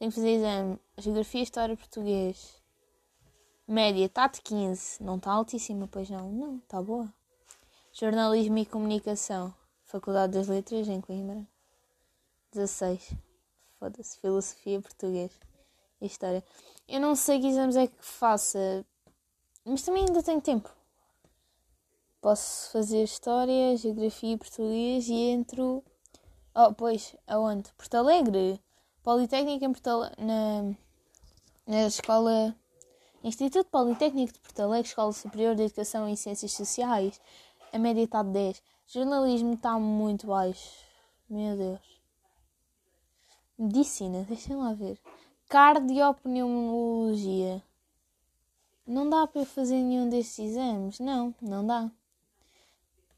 Tenho 0.00 0.10
que 0.10 0.16
fazer 0.16 0.30
exame. 0.30 0.78
Geografia, 0.96 1.42
História, 1.42 1.76
Português. 1.76 2.58
Média, 3.68 4.06
está 4.06 4.28
de 4.28 4.40
15. 4.40 5.02
Não 5.02 5.16
está 5.16 5.30
altíssima, 5.30 5.86
pois 5.86 6.08
não? 6.08 6.32
Não, 6.32 6.56
está 6.56 6.80
boa. 6.80 7.12
Jornalismo 7.92 8.56
e 8.56 8.64
Comunicação. 8.64 9.54
Faculdade 9.84 10.32
das 10.32 10.48
Letras, 10.48 10.88
em 10.88 11.02
Coimbra. 11.02 11.46
16. 12.50 13.12
Foda-se. 13.78 14.18
Filosofia, 14.20 14.80
Português. 14.80 15.38
E 16.00 16.06
História. 16.06 16.42
Eu 16.88 16.98
não 16.98 17.14
sei 17.14 17.38
que 17.38 17.48
exames 17.48 17.76
é 17.76 17.86
que 17.86 18.02
faça. 18.02 18.86
Mas 19.66 19.82
também 19.82 20.06
ainda 20.06 20.22
tenho 20.22 20.40
tempo. 20.40 20.74
Posso 22.22 22.70
fazer 22.72 23.02
História, 23.02 23.76
Geografia 23.76 24.32
e 24.32 24.38
Português 24.38 25.06
e 25.10 25.12
entro... 25.12 25.84
Oh, 26.54 26.72
pois, 26.72 27.14
aonde? 27.26 27.70
Porto 27.74 27.96
Alegre. 27.96 28.58
Politécnica 29.02 29.64
em 29.64 29.72
Porto 29.72 30.12
na, 30.18 30.74
na 31.66 31.86
escola 31.86 32.54
Instituto 33.22 33.68
Politécnico 33.68 34.32
de 34.32 34.40
Porto 34.40 34.60
Alegre, 34.60 34.88
Escola 34.88 35.12
Superior 35.12 35.54
de 35.54 35.64
Educação 35.64 36.08
e 36.08 36.16
Ciências 36.16 36.52
Sociais, 36.52 37.20
a 37.72 37.78
média 37.78 38.02
está 38.02 38.22
de 38.22 38.30
10. 38.30 38.62
Jornalismo 38.86 39.52
está 39.54 39.78
muito 39.78 40.26
baixo. 40.26 40.84
Meu 41.28 41.56
Deus. 41.56 42.00
Medicina, 43.58 44.24
deixem 44.26 44.56
lá 44.56 44.72
ver. 44.72 44.98
Cardiopneumologia. 45.48 47.62
Não 48.86 49.08
dá 49.08 49.26
para 49.26 49.44
fazer 49.44 49.76
nenhum 49.76 50.08
destes 50.08 50.38
exames? 50.38 50.98
Não, 50.98 51.34
não 51.40 51.66
dá. 51.66 51.90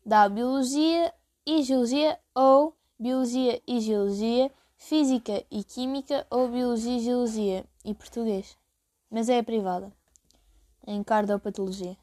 dá 0.04 0.28
Biologia 0.28 1.14
e 1.46 1.62
Geologia 1.62 2.18
ou 2.34 2.76
Biologia 2.98 3.62
e 3.66 3.80
Geologia, 3.80 4.50
Física 4.82 5.44
e 5.48 5.62
Química 5.62 6.26
ou 6.28 6.48
Biologia 6.48 6.96
e 6.96 7.00
Geologia 7.00 7.64
e 7.84 7.94
Português. 7.94 8.58
Mas 9.08 9.28
é 9.28 9.38
a 9.38 9.44
privada. 9.44 9.92
Em 10.84 11.04
Cardopatologia. 11.04 11.96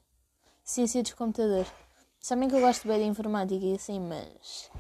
Ciência 0.63 1.03
dos 1.03 1.13
computadores. 1.13 1.69
Sabem 2.21 2.47
que 2.47 2.55
eu 2.55 2.61
gosto 2.61 2.87
bem 2.87 2.99
de 2.99 3.05
informática 3.05 3.63
e 3.65 3.75
assim, 3.75 3.99
mas. 3.99 4.71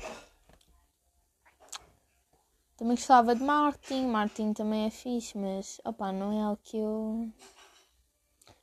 Também 2.77 2.95
gostava 2.95 3.35
de 3.35 3.43
marketing. 3.43 4.07
Marketing 4.07 4.53
também 4.53 4.85
é 4.85 4.89
fixe, 4.89 5.37
mas. 5.37 5.81
Opa, 5.83 6.13
não 6.13 6.31
é 6.31 6.41
algo 6.41 6.59
que 6.63 6.77
eu. 6.77 7.29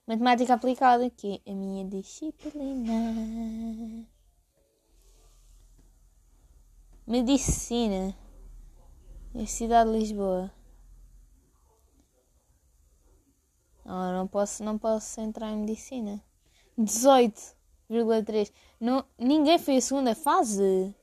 Matemática 0.07 0.55
aplicada, 0.55 1.11
que 1.11 1.43
é 1.45 1.53
a 1.53 1.55
minha 1.55 1.85
disciplina. 1.85 2.91
Medicina. 7.07 8.26
Universidade 9.37 9.91
de 9.93 9.99
Lisboa. 9.99 10.51
Não, 13.85 14.13
não 14.15 14.27
posso, 14.27 14.65
não 14.65 14.79
posso 14.79 15.21
entrar 15.21 15.51
em 15.51 15.59
medicina. 15.59 16.25
18,3. 16.79 18.51
Não, 18.81 19.05
ninguém 19.19 19.59
foi 19.59 19.77
a 19.77 19.81
segunda 19.83 20.15
fase. 20.15 20.95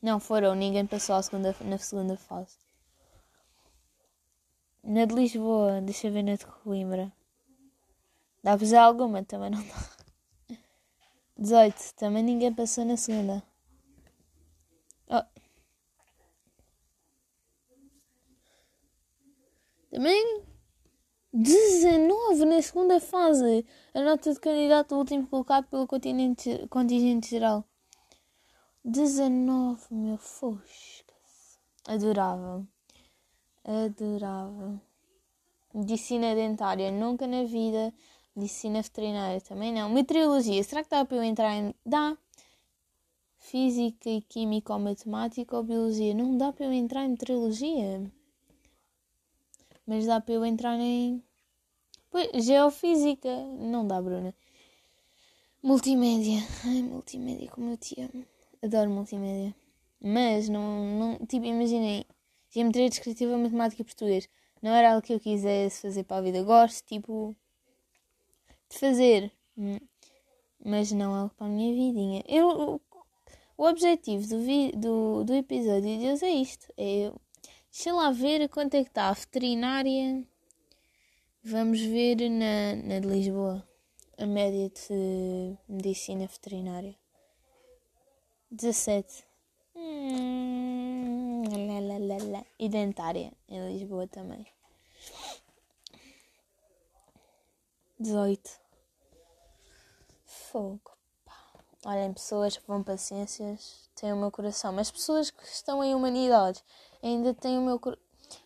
Não 0.00 0.18
foram, 0.18 0.54
ninguém 0.54 0.86
passou 0.86 1.16
a 1.16 1.22
segunda, 1.22 1.54
na 1.60 1.76
segunda 1.76 2.16
fase. 2.16 2.56
Na 4.82 5.04
de 5.04 5.14
Lisboa, 5.14 5.82
deixa 5.82 6.06
eu 6.06 6.12
ver 6.14 6.22
na 6.22 6.36
de 6.36 6.46
Coimbra. 6.46 7.12
Dá 8.42 8.52
para 8.52 8.58
fazer 8.60 8.76
alguma, 8.78 9.22
também 9.22 9.50
não 9.50 9.62
dá. 9.62 10.56
18, 11.36 11.94
também 11.94 12.22
ninguém 12.22 12.54
passou 12.54 12.86
na 12.86 12.96
segunda. 12.96 13.42
Também 19.96 20.42
19 21.32 22.44
na 22.44 22.60
segunda 22.60 23.00
fase. 23.00 23.64
A 23.94 24.02
nota 24.02 24.30
de 24.30 24.38
candidato 24.38 24.94
último 24.94 25.26
colocado 25.26 25.68
pelo 25.70 25.86
continente, 25.86 26.66
contingente 26.68 27.30
geral. 27.30 27.64
19, 28.84 29.86
meu 29.92 30.18
fosca. 30.18 31.14
Adorava. 31.88 32.68
Adorava. 33.64 34.78
Medicina 35.72 36.34
dentária, 36.34 36.92
nunca 36.92 37.26
na 37.26 37.44
vida. 37.44 37.90
Medicina 38.36 38.82
veterinária 38.82 39.40
também 39.40 39.72
não. 39.72 39.88
Meteorologia, 39.88 40.62
será 40.62 40.84
que 40.84 40.90
dá 40.90 41.06
para 41.06 41.16
eu 41.16 41.22
entrar 41.22 41.54
em. 41.56 41.74
Dá. 41.86 42.18
Física 43.38 44.10
e 44.10 44.20
Química 44.20 44.74
ou 44.74 44.78
Matemática 44.78 45.56
ou 45.56 45.62
Biologia? 45.62 46.12
Não 46.12 46.36
dá 46.36 46.52
para 46.52 46.66
eu 46.66 46.72
entrar 46.74 47.06
em 47.06 47.12
Meteorologia. 47.12 48.12
Mas 49.86 50.06
dá 50.06 50.20
para 50.20 50.34
eu 50.34 50.44
entrar 50.44 50.78
em. 50.78 51.22
Pois, 52.10 52.44
Geofísica. 52.44 53.28
Não 53.58 53.86
dá, 53.86 54.00
Bruna. 54.00 54.34
Multimédia. 55.62 56.40
Ai, 56.64 56.82
multimédia, 56.82 57.48
como 57.50 57.70
eu 57.70 57.76
te 57.76 58.00
amo. 58.00 58.24
Adoro 58.62 58.90
multimédia. 58.90 59.54
Mas 60.00 60.48
não. 60.48 61.18
não 61.18 61.26
tipo, 61.26 61.46
imaginei. 61.46 62.06
Geometria 62.50 62.88
descritiva, 62.88 63.36
matemática 63.36 63.82
e 63.82 63.84
português. 63.84 64.28
Não 64.62 64.70
era 64.70 64.92
algo 64.94 65.06
que 65.06 65.12
eu 65.12 65.20
quisesse 65.20 65.82
fazer 65.82 66.04
para 66.04 66.16
a 66.16 66.20
vida. 66.22 66.42
Gosto, 66.42 66.84
tipo 66.86 67.36
de 68.68 68.78
fazer, 68.78 69.32
hum, 69.56 69.78
mas 70.64 70.92
não 70.92 71.14
algo 71.14 71.34
para 71.34 71.46
a 71.46 71.50
minha 71.50 71.74
vidinha. 71.74 72.22
Eu, 72.26 72.80
o, 73.56 73.64
objetivo 73.64 74.26
do, 74.28 74.40
vi, 74.40 74.72
do, 74.72 75.24
do 75.24 75.34
episódio 75.34 75.98
de 75.98 76.08
hoje 76.08 76.24
é 76.24 76.30
isto: 76.30 76.72
é 76.76 77.12
deixa 77.76 77.92
lá 77.92 78.10
ver 78.10 78.48
quanto 78.48 78.74
é 78.74 78.82
que 78.82 78.88
está 78.88 79.10
a 79.10 79.12
veterinária. 79.12 80.26
Vamos 81.44 81.78
ver 81.78 82.16
na, 82.30 82.74
na 82.74 83.00
de 83.00 83.06
Lisboa 83.06 83.68
a 84.16 84.24
média 84.24 84.70
de 84.70 85.58
medicina 85.68 86.26
veterinária. 86.26 86.96
17. 88.50 89.26
Hum, 89.74 91.42
E 92.58 92.68
dentária 92.70 93.30
em 93.46 93.72
Lisboa 93.72 94.06
também. 94.06 94.46
18. 98.00 98.58
Fogo. 100.24 100.96
Olhem, 101.84 102.14
pessoas 102.14 102.56
que 102.56 102.66
vão 102.66 102.82
para 102.82 102.96
ciências 102.96 103.88
têm 103.94 104.12
o 104.12 104.16
meu 104.16 104.30
coração, 104.30 104.72
mas 104.72 104.90
pessoas 104.90 105.30
que 105.30 105.44
estão 105.44 105.84
em 105.84 105.94
humanidades 105.94 106.64
ainda 107.06 107.34
têm 107.34 107.58
o 107.58 107.62
meu. 107.62 107.80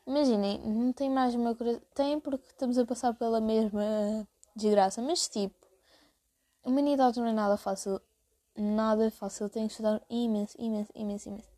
Imaginem, 0.06 0.58
não 0.60 0.92
tem 0.92 1.10
mais 1.10 1.34
o 1.34 1.38
meu 1.38 1.54
coração. 1.56 1.80
Tem 1.94 2.20
porque 2.20 2.46
estamos 2.48 2.78
a 2.78 2.84
passar 2.84 3.14
pela 3.14 3.40
mesma 3.40 4.26
desgraça, 4.54 5.00
mas 5.02 5.28
tipo, 5.28 5.54
humanidades 6.64 7.18
não 7.18 7.26
é 7.26 7.32
nada 7.32 7.56
fácil. 7.56 8.00
Nada 8.56 9.10
fácil. 9.10 9.46
Eu 9.46 9.50
tenho 9.50 9.66
que 9.66 9.72
estudar 9.72 10.02
imenso, 10.10 10.56
imenso, 10.58 10.90
imenso, 10.94 11.28
imenso. 11.28 11.48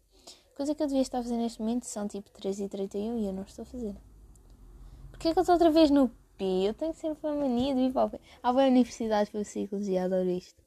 Coisa 0.56 0.74
que 0.74 0.82
eu 0.82 0.86
devia 0.86 1.02
estar 1.02 1.18
a 1.18 1.22
fazer 1.22 1.36
neste 1.36 1.60
momento 1.60 1.84
são 1.84 2.06
tipo 2.06 2.30
3 2.30 2.60
e 2.60 2.68
31 2.68 3.18
e 3.18 3.26
eu 3.26 3.32
não 3.32 3.42
estou 3.42 3.62
a 3.62 3.66
fazer. 3.66 3.96
Porquê 5.10 5.28
é 5.28 5.32
que 5.32 5.38
eu 5.38 5.42
estou 5.42 5.54
outra 5.54 5.70
vez 5.70 5.90
no 5.90 6.10
eu 6.44 6.74
tenho 6.74 6.92
sempre 6.94 7.30
a 7.30 7.34
mania 7.34 7.72
de 7.72 7.82
ir 7.82 7.92
para 7.92 8.06
o 8.06 8.10
pé. 8.10 8.20
Há 8.42 8.52
boa 8.52 8.66
universidade 8.66 9.30
para 9.30 9.42
psicologia, 9.42 10.04
adoro 10.04 10.28
isto. 10.28 10.60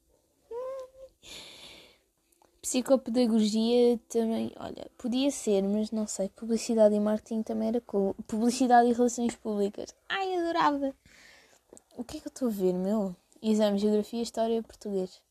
Psicopedagogia 2.65 3.99
também, 4.09 4.51
olha, 4.55 4.89
podia 4.97 5.29
ser, 5.29 5.61
mas 5.61 5.91
não 5.91 6.07
sei. 6.07 6.29
Publicidade 6.29 6.95
e 6.95 6.99
marketing 6.99 7.43
também 7.43 7.67
era 7.67 7.79
cool. 7.81 8.15
Publicidade 8.27 8.89
e 8.89 8.91
relações 8.91 9.35
públicas. 9.35 9.93
Ai, 10.09 10.35
adorava. 10.35 10.91
O 11.95 12.03
que 12.03 12.17
é 12.17 12.19
que 12.19 12.27
eu 12.27 12.31
estou 12.31 12.47
a 12.47 12.51
ver, 12.51 12.73
meu? 12.73 13.15
Exame 13.39 13.77
Geografia, 13.77 14.19
História 14.19 14.63
Português. 14.63 15.21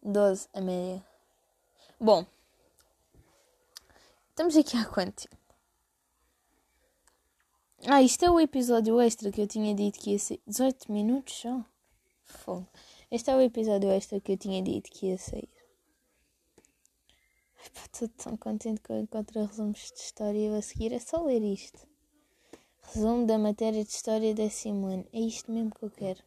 12, 0.00 0.48
a 0.54 0.60
média. 0.60 1.04
Bom, 1.98 2.24
estamos 4.30 4.56
aqui 4.56 4.76
há 4.76 4.84
quanto 4.84 5.28
tempo? 5.28 5.42
Ah, 7.88 8.00
isto 8.00 8.24
é 8.24 8.30
o 8.30 8.38
episódio 8.38 9.00
extra 9.00 9.32
que 9.32 9.40
eu 9.40 9.48
tinha 9.48 9.74
dito 9.74 9.98
que 9.98 10.12
ia 10.12 10.20
ser. 10.20 10.40
18 10.46 10.92
minutos 10.92 11.34
só? 11.34 11.64
Fogo. 12.22 12.68
Este 13.08 13.30
é 13.30 13.36
o 13.36 13.40
episódio 13.40 13.88
extra 13.90 14.20
que 14.20 14.32
eu 14.32 14.36
tinha 14.36 14.60
dito 14.60 14.90
que 14.90 15.06
ia 15.06 15.18
sair. 15.18 15.48
Estou 17.84 18.08
tão 18.08 18.36
contente 18.36 18.80
que 18.80 18.90
eu 18.90 18.98
encontro 18.98 19.46
resumos 19.46 19.92
de 19.92 20.00
história 20.00 20.36
e 20.36 20.48
a 20.48 20.60
seguir 20.60 20.92
é 20.92 20.98
só 20.98 21.22
ler 21.22 21.40
isto. 21.40 21.86
Resumo 22.82 23.24
da 23.24 23.38
matéria 23.38 23.84
de 23.84 23.90
história 23.90 24.34
décimo 24.34 24.88
ano. 24.88 25.06
É 25.12 25.20
isto 25.20 25.52
mesmo 25.52 25.70
que 25.70 25.84
eu 25.84 25.90
quero. 25.90 26.20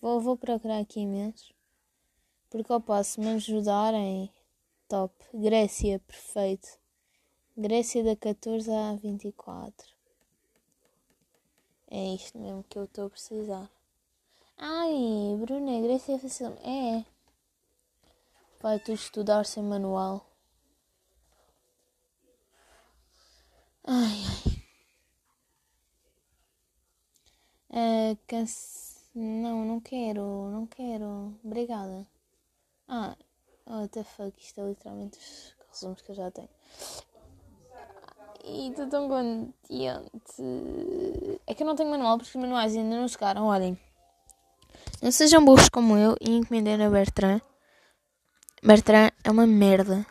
Vou, 0.00 0.20
vou 0.22 0.36
procurar 0.36 0.78
aqui 0.78 1.00
imenso. 1.00 1.52
Porque 2.48 2.72
eu 2.72 2.80
posso 2.80 3.20
me 3.20 3.28
ajudar 3.28 3.92
em 3.92 4.30
top. 4.88 5.14
Grécia, 5.34 5.98
perfeito. 5.98 6.78
Grécia 7.54 8.02
da 8.02 8.16
14 8.16 8.70
a 8.70 8.94
24. 8.94 9.86
É 11.90 12.14
isto 12.14 12.38
mesmo 12.38 12.64
que 12.64 12.78
eu 12.78 12.84
estou 12.84 13.06
a 13.06 13.10
precisar. 13.10 13.70
Ai, 14.64 15.36
Bruna, 15.40 15.80
Grécia 15.80 16.14
é 16.14 16.18
fácil. 16.18 16.56
É. 16.62 17.04
Vai 18.60 18.78
tu 18.78 18.92
estudar 18.92 19.44
sem 19.44 19.60
manual. 19.60 20.24
Ai, 23.84 24.22
ai. 27.70 28.12
Uh, 28.14 28.18
canse... 28.28 29.00
Não, 29.14 29.64
não 29.64 29.80
quero, 29.80 30.22
não 30.52 30.64
quero. 30.66 31.34
Obrigada. 31.44 32.06
Ah, 32.86 33.16
what 33.66 33.88
the 33.88 34.04
fuck, 34.04 34.32
isto 34.40 34.60
é 34.60 34.68
literalmente 34.68 35.18
os 35.18 35.56
resumos 35.70 36.02
que 36.02 36.12
eu 36.12 36.14
já 36.14 36.30
tenho. 36.30 36.48
E 38.44 38.68
estou 38.70 38.88
tão 38.88 39.08
contente. 39.08 39.54
É 41.48 41.54
que 41.54 41.62
eu 41.64 41.66
não 41.66 41.74
tenho 41.74 41.90
manual 41.90 42.16
porque 42.16 42.30
os 42.30 42.40
manuais 42.40 42.76
ainda 42.76 42.96
não 42.96 43.08
chegaram. 43.08 43.46
Olhem. 43.46 43.76
Não 45.02 45.10
sejam 45.10 45.44
burros 45.44 45.68
como 45.68 45.96
eu 45.96 46.14
e 46.20 46.30
encomendem 46.30 46.76
na 46.76 46.88
Bertrand. 46.88 47.40
Bertrand 48.62 49.10
é 49.24 49.30
uma 49.32 49.46
merda. 49.48 50.06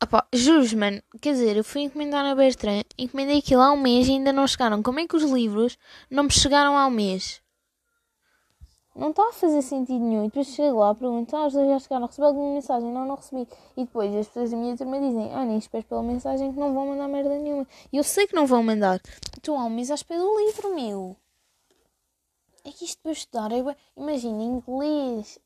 Opa, 0.00 0.24
juro 0.32 0.78
mano. 0.78 1.02
Quer 1.20 1.32
dizer, 1.32 1.56
eu 1.56 1.64
fui 1.64 1.82
encomendar 1.82 2.22
na 2.22 2.36
Bertrand, 2.36 2.84
encomendei 2.96 3.38
aquilo 3.38 3.62
há 3.62 3.72
um 3.72 3.80
mês 3.80 4.06
e 4.06 4.12
ainda 4.12 4.32
não 4.32 4.46
chegaram. 4.46 4.80
Como 4.80 5.00
é 5.00 5.08
que 5.08 5.16
os 5.16 5.24
livros 5.24 5.76
não 6.08 6.22
me 6.22 6.30
chegaram 6.30 6.78
há 6.78 6.86
um 6.86 6.90
mês? 6.90 7.42
não 8.94 9.10
está 9.10 9.28
a 9.28 9.32
fazer 9.32 9.62
sentido 9.62 10.04
nenhum. 10.04 10.24
E 10.24 10.28
depois 10.28 10.48
chego 10.48 10.78
lá, 10.78 10.94
pergunto, 10.94 11.34
ah, 11.34 11.46
os 11.46 11.52
dois 11.54 11.68
já 11.68 11.78
chegaram, 11.78 12.06
recebi 12.06 12.26
alguma 12.26 12.54
mensagem? 12.54 12.92
Não, 12.92 13.06
não 13.06 13.16
recebi. 13.16 13.48
E 13.76 13.84
depois 13.84 14.14
as 14.14 14.28
pessoas 14.28 14.50
da 14.50 14.56
minha 14.56 14.76
turma 14.76 15.00
dizem, 15.00 15.34
ah, 15.34 15.44
nem 15.44 15.58
esperes 15.58 15.86
pela 15.88 16.02
mensagem 16.02 16.52
que 16.52 16.58
não 16.58 16.74
vão 16.74 16.86
mandar 16.86 17.08
merda 17.08 17.36
nenhuma. 17.38 17.66
E 17.92 17.96
eu 17.96 18.04
sei 18.04 18.26
que 18.26 18.34
não 18.34 18.46
vão 18.46 18.62
mandar. 18.62 19.00
Estou 19.36 19.56
há 19.56 19.64
um 19.64 19.70
mês 19.70 19.90
à 19.90 19.94
espera 19.94 20.20
do 20.20 20.38
livro, 20.38 20.74
meu. 20.74 21.16
É 22.64 22.70
que 22.70 22.84
isto 22.84 23.00
para 23.02 23.12
estudar 23.12 23.52
é 23.52 23.76
Imagina, 23.96 24.42
inglês, 24.42 25.38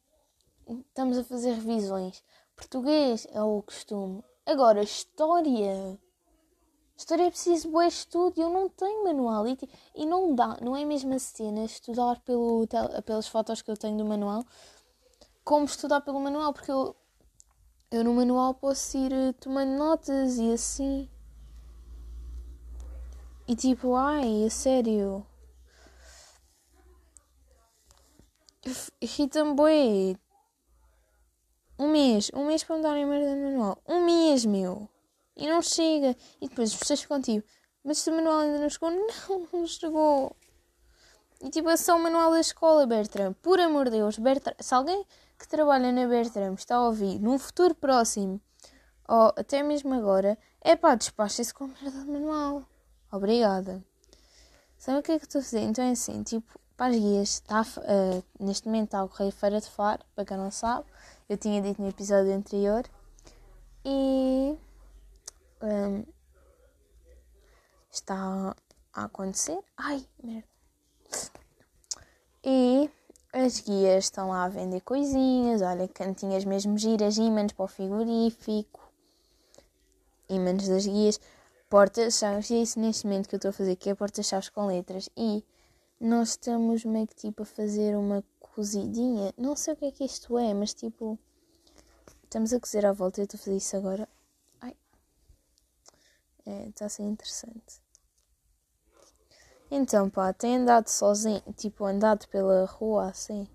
estamos 0.89 1.19
a 1.19 1.25
fazer 1.25 1.55
revisões. 1.55 2.23
Português 2.55 3.27
é 3.31 3.43
o 3.43 3.63
costume. 3.63 4.23
Agora, 4.45 4.83
história. 4.83 5.99
História 6.97 7.25
é 7.25 7.31
preciso 7.31 7.71
bom 7.71 7.83
estudo. 7.83 8.41
Eu 8.41 8.51
não 8.51 8.69
tenho 8.69 9.05
manual. 9.05 9.47
E, 9.47 9.59
e 9.95 10.07
não 10.07 10.35
dá, 10.35 10.57
não 10.63 10.77
é 10.77 10.83
a 10.83 10.87
mesma 10.87 11.19
cena 11.19 11.65
estudar 11.65 12.21
pelo, 12.21 12.67
pelas 13.05 13.29
fotos 13.29 13.61
que 13.61 13.71
eu 13.71 13.77
tenho 13.77 13.99
do 13.99 14.05
manual 14.05 14.45
como 15.47 15.65
estudar 15.65 16.01
pelo 16.01 16.19
manual, 16.19 16.53
porque 16.53 16.73
eu, 16.73 16.97
eu 17.93 18.03
no 18.03 18.13
manual 18.13 18.53
posso 18.53 18.99
ir 18.99 19.13
uh, 19.13 19.33
tomando 19.35 19.79
notas 19.79 20.39
e 20.39 20.53
assim. 20.53 21.09
E 23.47 23.55
tipo, 23.55 23.95
ai, 23.95 24.43
é 24.43 24.51
sério. 24.51 25.25
Irrita-me 29.01 29.55
bué. 29.55 30.17
Um 31.79 31.91
mês, 31.91 32.31
um 32.35 32.47
mês 32.47 32.65
para 32.65 32.77
me 32.77 32.83
darem 32.83 33.07
merda 33.07 33.35
no 33.35 33.45
manual. 33.45 33.79
Um 33.87 34.05
mês, 34.05 34.45
meu. 34.45 34.89
E 35.37 35.47
não 35.47 35.61
chega. 35.63 36.17
E 36.41 36.49
depois 36.49 36.71
os 36.71 36.77
professores 36.77 37.07
contigo. 37.07 37.45
Mas 37.85 37.99
se 37.99 38.11
o 38.11 38.15
manual 38.15 38.41
ainda 38.41 38.59
não 38.59 38.69
chegou, 38.69 38.91
não, 38.91 39.49
não 39.53 39.67
chegou. 39.67 40.37
E 41.41 41.51
tipo, 41.51 41.69
é 41.69 41.77
só 41.77 41.97
o 41.97 42.03
manual 42.03 42.31
da 42.33 42.41
escola, 42.41 42.87
Bertram. 42.87 43.35
Por 43.35 43.61
amor 43.61 43.85
de 43.85 43.99
Deus, 43.99 44.19
Bertram. 44.19 44.57
Se 44.59 44.75
alguém 44.75 45.05
que 45.39 45.47
trabalha 45.47 45.93
na 45.93 46.07
Bertram 46.07 46.55
está 46.55 46.77
a 46.77 46.87
ouvir 46.87 47.21
num 47.21 47.39
futuro 47.39 47.75
próximo, 47.75 48.41
ou 49.07 49.33
até 49.37 49.63
mesmo 49.63 49.95
agora, 49.95 50.39
é 50.61 50.75
pá, 50.75 50.95
despacha-se 50.95 51.53
com 51.55 51.67
merda 51.67 52.01
de 52.01 52.11
manual. 52.11 52.67
Obrigada. 53.13 53.85
Sabe 54.79 54.99
o 54.99 55.03
que 55.03 55.13
é 55.13 55.19
que 55.19 55.27
estou 55.27 55.41
a 55.41 55.45
fazer? 55.45 55.61
Então 55.61 55.85
é 55.85 55.91
assim, 55.91 56.23
tipo, 56.23 56.59
para 56.77 56.95
as 56.95 56.97
guias, 56.97 57.29
está, 57.31 57.63
uh, 57.63 58.25
neste 58.39 58.67
momento 58.67 58.87
está 58.87 58.99
a 58.99 59.05
ocorrer 59.05 59.33
Feira 59.33 59.61
de 59.61 59.71
Faro, 59.71 60.05
para 60.15 60.25
quem 60.25 60.37
não 60.37 60.51
sabe, 60.51 60.87
eu 61.29 61.37
tinha 61.37 61.61
dito 61.63 61.81
no 61.81 61.89
episódio 61.89 62.33
anterior, 62.35 62.85
e 63.85 64.57
um, 65.63 66.05
está 67.91 68.55
a 68.93 69.05
acontecer. 69.05 69.59
Ai, 69.77 70.05
merda. 70.23 70.49
E 72.45 72.91
as 73.33 73.61
guias 73.61 74.05
estão 74.05 74.29
lá 74.29 74.45
a 74.45 74.49
vender 74.49 74.81
coisinhas, 74.81 75.63
olha, 75.63 75.89
cantinhas 75.89 76.45
mesmo 76.45 76.77
giras, 76.79 77.17
ímãs 77.17 77.53
para 77.53 77.65
o 77.65 77.69
frigorífico, 77.69 78.81
ímãs 80.29 80.69
das 80.69 80.87
guias, 80.87 81.21
portas-chaves, 81.69 82.51
e 82.51 82.55
é 82.55 82.63
isso 82.63 82.79
neste 82.79 83.07
momento 83.07 83.29
que 83.29 83.35
eu 83.35 83.39
estou 83.39 83.49
a 83.51 83.53
fazer, 83.53 83.77
que 83.77 83.91
é 83.91 83.95
portas-chaves 83.95 84.49
com 84.49 84.67
letras. 84.67 85.09
E 85.17 85.45
nós 86.01 86.31
estamos 86.31 86.85
meio 86.85 87.07
que 87.07 87.15
tipo 87.15 87.43
a 87.43 87.47
fazer 87.47 87.97
uma 87.97 88.25
cozidinha, 88.39 89.33
não 89.37 89.57
sei 89.57 89.75
o 89.75 89.77
que 89.77 89.85
é 89.87 89.91
que 89.91 90.05
isto 90.05 90.39
é, 90.39 90.53
mas 90.55 90.75
tipo, 90.75 91.19
estamos 92.25 92.53
a 92.53 92.61
cozer 92.61 92.87
à 92.87 92.93
volta, 92.93 93.21
eu 93.21 93.25
estou 93.25 93.39
a 93.39 93.43
fazer 93.43 93.57
isso 93.57 93.77
agora. 93.77 94.09
Ai, 94.61 94.77
é, 96.45 96.69
está 96.69 96.87
a 96.87 96.89
ser 96.89 97.03
interessante. 97.03 97.81
Então, 99.71 100.09
pá, 100.09 100.33
tem 100.33 100.57
andado 100.57 100.89
sozinho, 100.89 101.43
tipo, 101.57 101.85
andado 101.85 102.29
pela 102.29 102.65
rua 102.67 103.09
assim? 103.09 103.49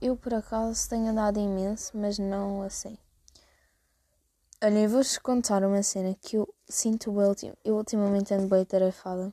Eu, 0.00 0.16
por 0.16 0.34
acaso, 0.34 0.88
tenho 0.88 1.08
andado 1.08 1.40
imenso, 1.40 1.96
mas 1.96 2.18
não 2.18 2.62
assim. 2.62 2.98
Olha, 4.62 4.80
eu 4.80 4.88
vou-vos 4.88 5.16
contar 5.18 5.64
uma 5.64 5.82
cena 5.82 6.14
que 6.20 6.36
eu 6.36 6.54
sinto 6.68 7.12
bem, 7.12 7.54
eu 7.64 7.76
ultimamente 7.76 8.34
ando 8.34 8.46
bem 8.46 8.64
tarefada. 8.64 9.32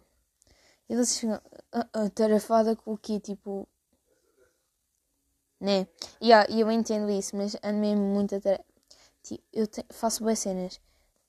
E 0.92 0.94
vocês 0.94 1.20
ficam, 1.20 1.42
ah, 1.72 1.88
ah, 1.94 2.10
tarefada 2.10 2.76
com 2.76 2.92
o 2.92 2.98
quê? 2.98 3.18
Tipo, 3.18 3.66
né? 5.58 5.88
E 6.20 6.28
yeah, 6.28 6.46
eu 6.52 6.70
entendo 6.70 7.10
isso, 7.10 7.34
mas 7.38 7.56
ando 7.64 7.80
mesmo 7.80 8.04
muito 8.04 8.38
tarefada. 8.42 8.66
Tipo, 9.24 9.42
eu 9.54 9.68
te, 9.68 9.86
faço 9.90 10.22
bem 10.26 10.36
cenas. 10.36 10.82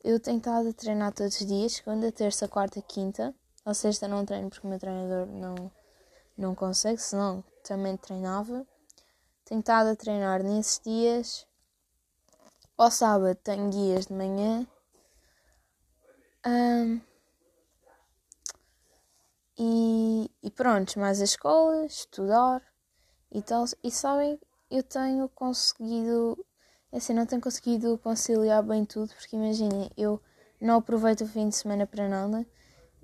Eu 0.02 0.18
tenho 0.18 0.38
estado 0.38 0.68
a 0.68 0.72
treinar 0.72 1.12
todos 1.12 1.40
os 1.40 1.46
dias, 1.46 1.74
segunda, 1.74 2.10
terça, 2.10 2.48
quarta, 2.48 2.82
quinta. 2.82 3.32
Ao 3.64 3.72
sexta 3.72 4.08
não 4.08 4.26
treino 4.26 4.50
porque 4.50 4.66
o 4.66 4.70
meu 4.70 4.80
treinador 4.80 5.28
não, 5.28 5.70
não 6.36 6.56
consegue, 6.56 7.00
senão 7.00 7.44
também 7.62 7.96
treinava. 7.96 8.66
Tenho 9.44 9.60
estado 9.60 9.90
a 9.90 9.94
treinar 9.94 10.42
nesses 10.42 10.80
dias. 10.80 11.46
Ao 12.76 12.90
sábado 12.90 13.38
tenho 13.44 13.70
guias 13.70 14.06
de 14.06 14.12
manhã. 14.12 14.66
Um, 16.44 17.00
e, 19.58 20.30
e 20.42 20.50
pronto, 20.50 20.98
mais 20.98 21.20
a 21.20 21.24
escola, 21.24 21.84
estudar 21.86 22.62
e 23.30 23.42
tal. 23.42 23.64
E 23.82 23.90
sabem, 23.90 24.38
eu 24.70 24.82
tenho 24.82 25.28
conseguido, 25.28 26.38
assim, 26.92 27.14
não 27.14 27.26
tenho 27.26 27.40
conseguido 27.42 27.98
conciliar 27.98 28.62
bem 28.62 28.84
tudo, 28.84 29.12
porque 29.14 29.36
imaginem, 29.36 29.90
eu 29.96 30.20
não 30.60 30.76
aproveito 30.76 31.22
o 31.22 31.28
fim 31.28 31.48
de 31.48 31.56
semana 31.56 31.86
para 31.86 32.08
nada 32.08 32.46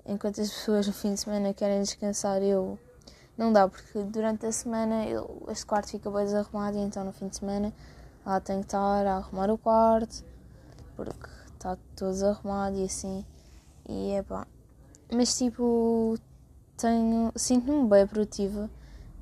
enquanto 0.05 0.41
as 0.41 0.49
pessoas 0.49 0.87
no 0.87 0.93
fim 0.93 1.13
de 1.13 1.19
semana 1.19 1.53
querem 1.53 1.81
descansar, 1.81 2.41
eu 2.41 2.79
não 3.37 3.53
dá, 3.53 3.67
porque 3.67 4.03
durante 4.03 4.45
a 4.45 4.51
semana 4.51 5.05
eu, 5.05 5.45
este 5.49 5.65
quarto 5.65 5.91
fica 5.91 6.09
bem 6.09 6.25
desarrumado 6.25 6.77
e 6.77 6.81
então 6.81 7.03
no 7.03 7.13
fim 7.13 7.27
de 7.27 7.37
semana 7.37 7.73
lá 8.25 8.39
tenho 8.39 8.59
que 8.59 8.65
estar 8.65 9.05
a 9.05 9.17
arrumar 9.17 9.51
o 9.51 9.57
quarto 9.57 10.25
porque 10.95 11.27
está 11.53 11.77
todo 11.95 12.11
desarrumado 12.11 12.77
e 12.77 12.85
assim. 12.85 13.25
E 13.87 14.11
é 14.11 14.23
pá. 14.23 14.45
Mas 15.11 15.37
tipo, 15.37 16.17
tenho. 16.79 17.31
Sinto-me 17.35 17.87
bem 17.87 18.07
produtiva. 18.07 18.69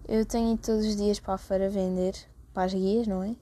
Eu 0.07 0.25
tenho 0.25 0.53
ido 0.53 0.61
todos 0.61 0.85
os 0.85 0.95
dias 0.95 1.19
para 1.19 1.33
a 1.33 1.37
feira 1.37 1.69
vender 1.69 2.15
para 2.53 2.63
as 2.63 2.73
guias, 2.73 3.07
não 3.07 3.23
é? 3.23 3.35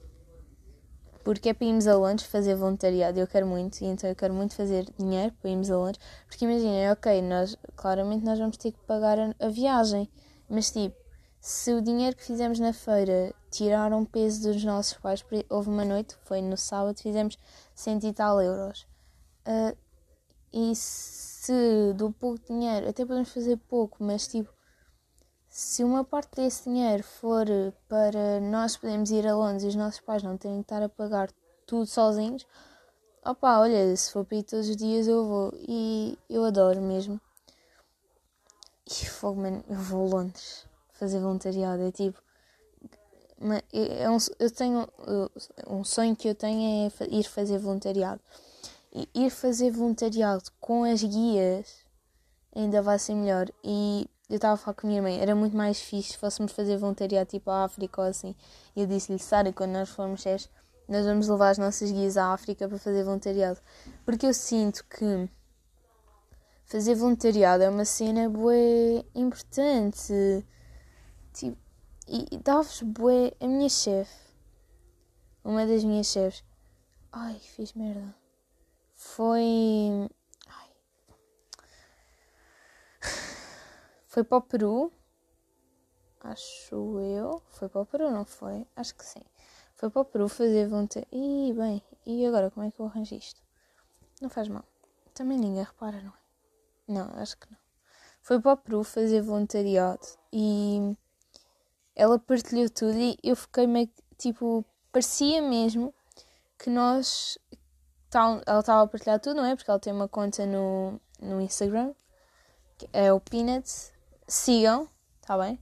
porque 1.25 1.49
é 1.49 1.53
para 1.55 1.65
irmos 1.65 1.87
a 1.87 1.95
Londres 1.95 2.27
fazer 2.27 2.55
voluntariado. 2.55 3.19
Eu 3.19 3.27
quero 3.27 3.47
muito, 3.47 3.81
e 3.81 3.85
então 3.85 4.07
eu 4.07 4.15
quero 4.15 4.31
muito 4.31 4.53
fazer 4.53 4.85
dinheiro 4.97 5.33
para 5.41 5.49
irmos 5.49 5.71
a 5.71 5.75
Londres, 5.75 5.99
porque 6.27 6.45
imaginem, 6.45 6.91
ok, 6.91 7.19
nós, 7.23 7.57
claramente 7.75 8.23
nós 8.23 8.37
vamos 8.37 8.55
ter 8.57 8.71
que 8.71 8.79
pagar 8.81 9.19
a, 9.19 9.35
a, 9.39 9.49
viagem, 9.49 10.07
mas 10.47 10.71
tipo, 10.71 10.95
se 11.41 11.73
o 11.73 11.81
dinheiro 11.81 12.15
que 12.15 12.23
fizemos 12.23 12.59
na 12.59 12.71
feira 12.71 13.33
tiraram 13.49 14.05
peso 14.05 14.43
dos 14.43 14.63
nossos 14.63 14.93
pais, 14.99 15.25
houve 15.49 15.69
uma 15.69 15.83
noite, 15.83 16.15
foi 16.25 16.43
no 16.43 16.55
sábado, 16.55 17.01
fizemos 17.01 17.39
cento 17.73 18.05
e 18.05 18.13
tal 18.13 18.39
euros. 18.39 18.85
Uh, 19.47 19.75
e 20.53 20.73
do 21.95 22.11
pouco 22.11 22.39
dinheiro, 22.47 22.89
até 22.89 23.05
podemos 23.05 23.29
fazer 23.29 23.57
pouco, 23.57 24.03
mas 24.03 24.27
tipo, 24.27 24.53
se 25.49 25.83
uma 25.83 26.03
parte 26.03 26.35
desse 26.35 26.65
dinheiro 26.65 27.03
for 27.03 27.45
para 27.87 28.39
nós 28.41 28.75
podermos 28.75 29.09
ir 29.11 29.25
a 29.27 29.35
Londres 29.35 29.63
e 29.63 29.67
os 29.67 29.75
nossos 29.75 30.01
pais 30.01 30.21
não 30.21 30.37
terem 30.37 30.57
que 30.57 30.65
estar 30.65 30.83
a 30.83 30.89
pagar 30.89 31.29
tudo 31.65 31.85
sozinhos, 31.85 32.45
opá, 33.25 33.59
olha, 33.59 33.95
se 33.95 34.11
for 34.11 34.23
para 34.23 34.37
ir 34.37 34.43
todos 34.43 34.69
os 34.69 34.75
dias 34.75 35.07
eu 35.07 35.25
vou. 35.25 35.53
E 35.55 36.17
eu 36.29 36.43
adoro 36.43 36.81
mesmo. 36.81 37.19
E 38.85 39.05
fogo, 39.05 39.41
mano, 39.41 39.63
eu 39.67 39.77
vou 39.77 40.05
a 40.05 40.09
Londres 40.17 40.67
fazer 40.93 41.19
voluntariado. 41.19 41.81
É 41.83 41.91
tipo. 41.91 42.21
É 43.73 44.09
um, 44.09 44.17
eu 44.39 44.51
tenho. 44.51 44.87
Um 45.67 45.83
sonho 45.83 46.15
que 46.15 46.27
eu 46.27 46.35
tenho 46.35 46.91
é 46.99 47.05
ir 47.09 47.23
fazer 47.23 47.57
voluntariado. 47.57 48.21
Ir 49.13 49.29
fazer 49.29 49.71
voluntariado 49.71 50.43
com 50.59 50.85
as 50.85 51.03
guias 51.03 51.83
ainda 52.55 52.81
vai 52.81 52.97
ser 52.97 53.13
melhor. 53.13 53.49
E 53.63 54.09
eu 54.29 54.37
estava 54.37 54.53
a 54.53 54.57
falar 54.57 54.73
com 54.75 54.87
a 54.87 54.89
minha 54.89 55.01
mãe, 55.01 55.19
era 55.19 55.35
muito 55.35 55.55
mais 55.55 55.81
fixe 55.81 56.13
se 56.13 56.17
fôssemos 56.17 56.53
fazer 56.53 56.77
voluntariado 56.77 57.29
tipo 57.29 57.51
à 57.51 57.65
África 57.65 58.01
ou 58.01 58.07
assim. 58.07 58.33
E 58.75 58.81
eu 58.81 58.87
disse-lhe, 58.87 59.19
Sara, 59.19 59.51
quando 59.51 59.71
nós 59.71 59.89
formos 59.89 60.21
chefes, 60.21 60.49
nós 60.87 61.05
vamos 61.05 61.27
levar 61.27 61.49
as 61.49 61.57
nossas 61.57 61.91
guias 61.91 62.15
à 62.15 62.31
África 62.33 62.67
para 62.67 62.77
fazer 62.77 63.03
voluntariado. 63.03 63.59
Porque 64.05 64.25
eu 64.25 64.33
sinto 64.33 64.85
que 64.85 65.29
fazer 66.65 66.95
voluntariado 66.95 67.63
é 67.63 67.69
uma 67.69 67.85
cena 67.85 68.29
bué 68.29 69.03
importante. 69.13 70.13
Tipo, 71.33 71.57
e, 72.07 72.27
e 72.31 72.37
dá-vos. 72.37 72.81
A 73.41 73.47
minha 73.47 73.69
chefe, 73.69 74.15
uma 75.43 75.65
das 75.65 75.83
minhas 75.83 76.07
chefes, 76.07 76.43
ai, 77.11 77.37
fiz 77.39 77.73
merda. 77.73 78.24
Foi 79.15 80.09
Foi 84.07 84.25
para 84.25 84.37
o 84.39 84.41
Peru. 84.41 84.91
Acho 86.19 86.99
eu. 86.99 87.41
Foi 87.47 87.69
para 87.69 87.79
o 87.79 87.85
Peru, 87.85 88.11
não 88.11 88.25
foi? 88.25 88.67
Acho 88.75 88.93
que 88.93 89.05
sim. 89.05 89.21
Foi 89.75 89.89
para 89.89 90.01
o 90.01 90.05
Peru 90.05 90.27
fazer 90.27 90.67
vontade. 90.67 91.07
Ih, 91.13 91.53
bem, 91.53 91.81
e 92.05 92.25
agora 92.25 92.51
como 92.51 92.65
é 92.65 92.71
que 92.71 92.77
eu 92.81 92.87
arranjo 92.87 93.15
isto? 93.15 93.41
Não 94.21 94.29
faz 94.29 94.49
mal. 94.49 94.65
Também 95.13 95.37
ninguém 95.37 95.63
repara, 95.63 96.01
não 96.01 96.11
é? 96.11 96.91
Não, 96.91 97.09
acho 97.21 97.37
que 97.37 97.49
não. 97.49 97.57
Foi 98.21 98.41
para 98.41 98.51
o 98.51 98.57
Peru 98.57 98.83
fazer 98.83 99.21
voluntariado 99.21 100.05
e 100.33 100.93
ela 101.95 102.19
partilhou 102.19 102.69
tudo 102.69 102.97
e 102.97 103.17
eu 103.23 103.37
fiquei 103.37 103.65
meio 103.65 103.89
tipo, 104.17 104.65
parecia 104.91 105.41
mesmo 105.41 105.93
que 106.57 106.69
nós. 106.69 107.37
Ela 108.17 108.59
estava 108.59 108.83
a 108.83 108.87
partilhar 108.87 109.19
tudo, 109.19 109.37
não 109.37 109.45
é? 109.45 109.55
Porque 109.55 109.69
ela 109.69 109.79
tem 109.79 109.93
uma 109.93 110.07
conta 110.07 110.45
no, 110.45 110.99
no 111.21 111.41
Instagram, 111.41 111.93
é 112.91 113.11
o 113.11 113.19
Peanuts 113.19 113.91
sigam, 114.27 114.89
está 115.21 115.37
bem? 115.37 115.59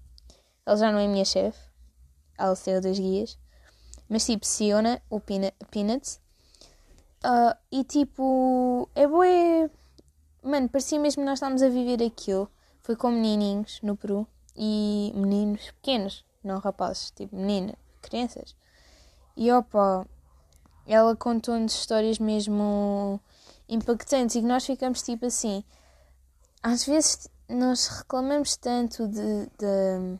ela 0.66 0.78
já 0.78 0.92
não 0.92 1.00
é 1.00 1.08
minha 1.08 1.26
chefe, 1.26 1.60
ela 2.38 2.56
saiu 2.56 2.82
das 2.82 2.98
guias, 2.98 3.38
mas 4.10 4.26
tipo, 4.26 4.46
Siona, 4.46 5.02
o 5.10 5.20
Peanuts, 5.20 6.20
uh, 7.26 7.58
e 7.72 7.84
tipo, 7.84 8.90
é 8.96 9.08
boa. 9.08 9.26
Mano, 10.42 10.70
parecia 10.70 11.00
mesmo 11.00 11.22
que 11.22 11.26
nós 11.26 11.38
estávamos 11.38 11.64
a 11.64 11.70
viver 11.70 12.04
aquilo. 12.04 12.50
Foi 12.82 12.98
com 12.98 13.10
menininhos 13.10 13.80
no 13.82 13.96
Peru 13.96 14.28
e 14.56 15.14
meninos 15.16 15.72
pequenos, 15.72 16.26
não 16.44 16.60
rapazes, 16.60 17.12
tipo 17.12 17.36
meninas, 17.36 17.78
crianças. 18.02 18.56
E 19.38 19.52
opa, 19.52 20.06
ela 20.88 21.16
contou-nos 21.16 21.74
histórias 21.74 22.20
mesmo 22.20 23.20
impactantes 23.68 24.36
e 24.36 24.42
que 24.42 24.48
nós 24.48 24.66
ficamos 24.66 25.02
tipo 25.02 25.26
assim. 25.26 25.64
Às 26.62 26.86
vezes 26.86 27.28
nós 27.50 27.88
reclamamos 27.88 28.56
tanto 28.58 29.08
de, 29.08 29.46
de 29.58 30.20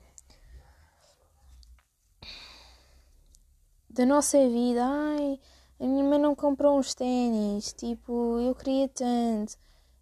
da 3.90 4.06
nossa 4.06 4.38
vida. 4.50 4.84
Ai, 4.84 5.40
a 5.80 5.86
minha 5.86 6.04
mãe 6.04 6.20
não 6.20 6.36
comprou 6.36 6.80
uns 6.80 6.94
ténis, 6.94 7.74
tipo, 7.74 8.40
eu 8.40 8.56
queria 8.56 8.88
tanto. 8.90 9.56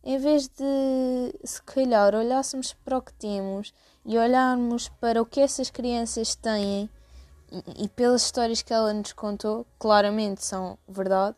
Em 0.03 0.17
vez 0.17 0.47
de, 0.47 1.33
se 1.43 1.61
calhar, 1.61 2.15
olhássemos 2.15 2.73
para 2.73 2.97
o 2.97 3.01
que 3.01 3.13
temos 3.13 3.73
e 4.03 4.17
olharmos 4.17 4.89
para 4.89 5.21
o 5.21 5.25
que 5.25 5.39
essas 5.39 5.69
crianças 5.69 6.35
têm 6.35 6.89
e, 7.51 7.89
pelas 7.89 8.23
histórias 8.23 8.61
que 8.61 8.73
ela 8.73 8.93
nos 8.93 9.13
contou, 9.13 9.65
claramente 9.77 10.45
são 10.45 10.77
verdade, 10.87 11.35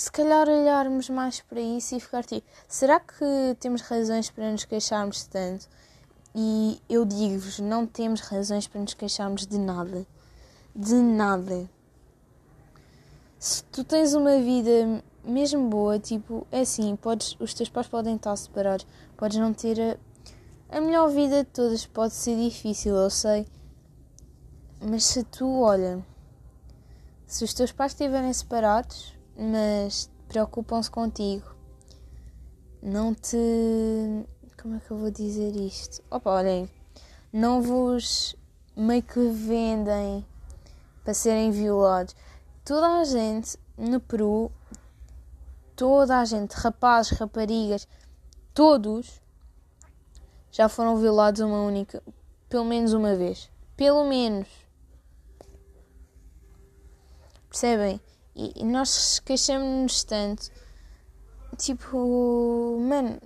se 0.00 0.10
calhar 0.10 0.48
olharmos 0.48 1.10
mais 1.10 1.42
para 1.42 1.60
isso 1.60 1.94
e 1.94 2.00
ficar 2.00 2.24
tipo, 2.24 2.46
será 2.66 2.98
que 2.98 3.54
temos 3.60 3.82
razões 3.82 4.30
para 4.30 4.50
nos 4.50 4.64
queixarmos 4.64 5.24
tanto? 5.24 5.68
E 6.34 6.80
eu 6.88 7.04
digo-vos, 7.04 7.58
não 7.58 7.86
temos 7.86 8.20
razões 8.20 8.66
para 8.66 8.80
nos 8.80 8.94
queixarmos 8.94 9.46
de 9.46 9.58
nada. 9.58 10.06
De 10.74 10.94
nada. 10.94 11.68
Se 13.38 13.62
tu 13.64 13.84
tens 13.84 14.14
uma 14.14 14.38
vida 14.38 15.02
mesmo 15.22 15.68
boa, 15.68 15.98
tipo, 15.98 16.46
é 16.50 16.60
assim, 16.60 16.96
podes, 16.96 17.36
os 17.38 17.52
teus 17.52 17.68
pais 17.68 17.86
podem 17.86 18.16
estar 18.16 18.34
separados, 18.36 18.86
podes 19.18 19.36
não 19.36 19.52
ter 19.52 19.78
a, 20.70 20.78
a 20.78 20.80
melhor 20.80 21.10
vida 21.10 21.44
de 21.44 21.50
todas, 21.50 21.84
pode 21.84 22.14
ser 22.14 22.36
difícil, 22.36 22.96
eu 22.96 23.10
sei. 23.10 23.46
Mas 24.80 25.04
se 25.04 25.24
tu, 25.24 25.60
olha, 25.60 26.04
se 27.26 27.44
os 27.44 27.52
teus 27.52 27.72
pais 27.72 27.92
estiverem 27.92 28.32
separados, 28.32 29.14
mas 29.36 30.10
preocupam-se 30.28 30.90
contigo, 30.90 31.54
não 32.82 33.14
te. 33.14 33.36
Como 34.60 34.76
é 34.76 34.80
que 34.80 34.90
eu 34.90 34.98
vou 34.98 35.10
dizer 35.10 35.54
isto? 35.56 36.02
Opa, 36.10 36.30
olhem, 36.30 36.68
não 37.32 37.62
vos 37.62 38.34
meio 38.76 39.02
que 39.02 39.28
vendem 39.28 40.24
para 41.04 41.14
serem 41.14 41.50
violados. 41.50 42.14
Toda 42.64 43.00
a 43.00 43.04
gente 43.04 43.58
no 43.76 44.00
Peru 44.00 44.50
toda 45.80 46.18
a 46.18 46.24
gente, 46.26 46.52
rapazes, 46.52 47.12
raparigas, 47.18 47.88
todos 48.52 49.18
já 50.52 50.68
foram 50.68 50.98
violados 50.98 51.40
uma 51.40 51.62
única, 51.62 52.02
pelo 52.50 52.66
menos 52.66 52.92
uma 52.92 53.14
vez. 53.14 53.50
Pelo 53.78 54.04
menos. 54.04 54.46
Percebem? 57.50 58.00
E, 58.34 58.62
e 58.62 58.64
nós 58.64 59.18
queixamos-nos 59.18 60.04
tanto. 60.04 60.50
Tipo, 61.58 62.78
mano, 62.80 63.20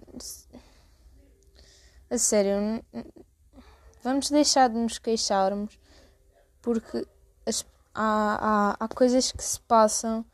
a 2.11 2.19
sério, 2.19 2.83
vamos 4.03 4.31
deixar 4.31 4.69
de 4.71 4.77
nos 4.77 4.99
queixarmos 4.99 5.79
porque 6.63 7.07
as, 7.47 7.65
há, 7.95 8.75
há, 8.81 8.85
há 8.85 8.89
coisas 8.89 9.31
que 9.31 9.45
se 9.45 9.61
passam 9.61 10.25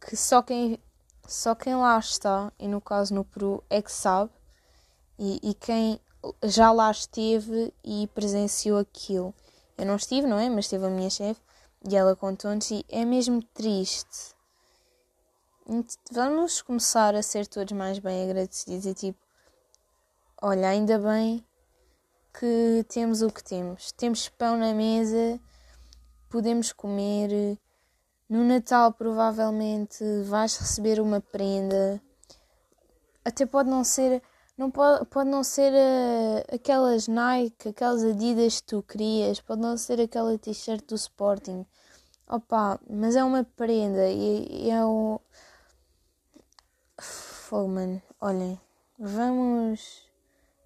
que 0.00 0.16
só 0.16 0.42
quem 0.42 0.80
só 1.26 1.54
quem 1.54 1.74
lá 1.74 1.98
está, 1.98 2.52
e 2.58 2.68
no 2.68 2.80
caso 2.80 3.14
no 3.14 3.24
Peru, 3.24 3.64
é 3.70 3.80
que 3.80 3.90
sabe, 3.90 4.30
e, 5.18 5.40
e 5.42 5.54
quem 5.54 5.98
já 6.42 6.70
lá 6.70 6.90
esteve 6.90 7.72
e 7.82 8.06
presenciou 8.08 8.78
aquilo. 8.78 9.34
Eu 9.78 9.86
não 9.86 9.96
estive, 9.96 10.26
não 10.26 10.38
é? 10.38 10.50
Mas 10.50 10.66
esteve 10.66 10.86
a 10.86 10.90
minha 10.90 11.08
chefe 11.08 11.40
e 11.88 11.96
ela 11.96 12.16
contou-nos 12.16 12.70
e 12.70 12.84
é 12.88 13.04
mesmo 13.04 13.42
triste. 13.42 14.34
Vamos 16.10 16.62
começar 16.62 17.14
a 17.14 17.22
ser 17.22 17.46
todos 17.46 17.72
mais 17.72 17.98
bem 17.98 18.24
agradecidos 18.24 18.86
e 18.86 18.94
tipo, 18.94 19.18
olha, 20.40 20.68
ainda 20.68 20.98
bem 20.98 21.44
que 22.38 22.84
temos 22.88 23.22
o 23.22 23.30
que 23.30 23.42
temos. 23.42 23.92
Temos 23.92 24.28
pão 24.28 24.56
na 24.56 24.74
mesa, 24.74 25.40
podemos 26.28 26.72
comer, 26.72 27.58
no 28.28 28.44
Natal 28.44 28.92
provavelmente 28.92 30.02
vais 30.24 30.56
receber 30.56 31.00
uma 31.00 31.20
prenda. 31.20 32.00
Até 33.24 33.46
pode 33.46 33.70
não 33.70 33.84
ser, 33.84 34.22
não 34.56 34.70
pode, 34.70 35.04
pode 35.06 35.28
não 35.28 35.42
ser 35.42 35.72
uh, 35.72 36.54
aquelas 36.54 37.08
Nike, 37.08 37.68
aquelas 37.68 38.04
Adidas 38.04 38.60
que 38.60 38.66
tu 38.68 38.82
querias, 38.82 39.40
pode 39.40 39.60
não 39.60 39.76
ser 39.76 40.00
aquela 40.00 40.38
t-shirt 40.38 40.84
do 40.86 40.94
Sporting. 40.94 41.66
Opa, 42.28 42.80
mas 42.88 43.16
é 43.16 43.24
uma 43.24 43.44
prenda 43.44 44.08
e, 44.08 44.66
e 44.66 44.70
é 44.70 44.84
o. 44.84 45.20
Fogo, 46.98 47.68
mano. 47.68 48.02
Olhem, 48.20 48.58
vamos 48.98 50.08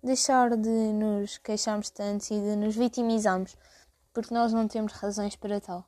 deixar 0.03 0.57
de 0.57 0.69
nos 0.69 1.39
queixarmos 1.39 1.91
tanto 1.91 2.33
e 2.33 2.41
de 2.41 2.57
nos 2.57 2.77
vitimizarmos, 2.77 3.57
porque 4.13 4.33
nós 4.33 4.53
não 4.53 4.69
temos 4.69 4.93
razões 4.93 5.35
para 5.35 5.61
tal. 5.61 5.85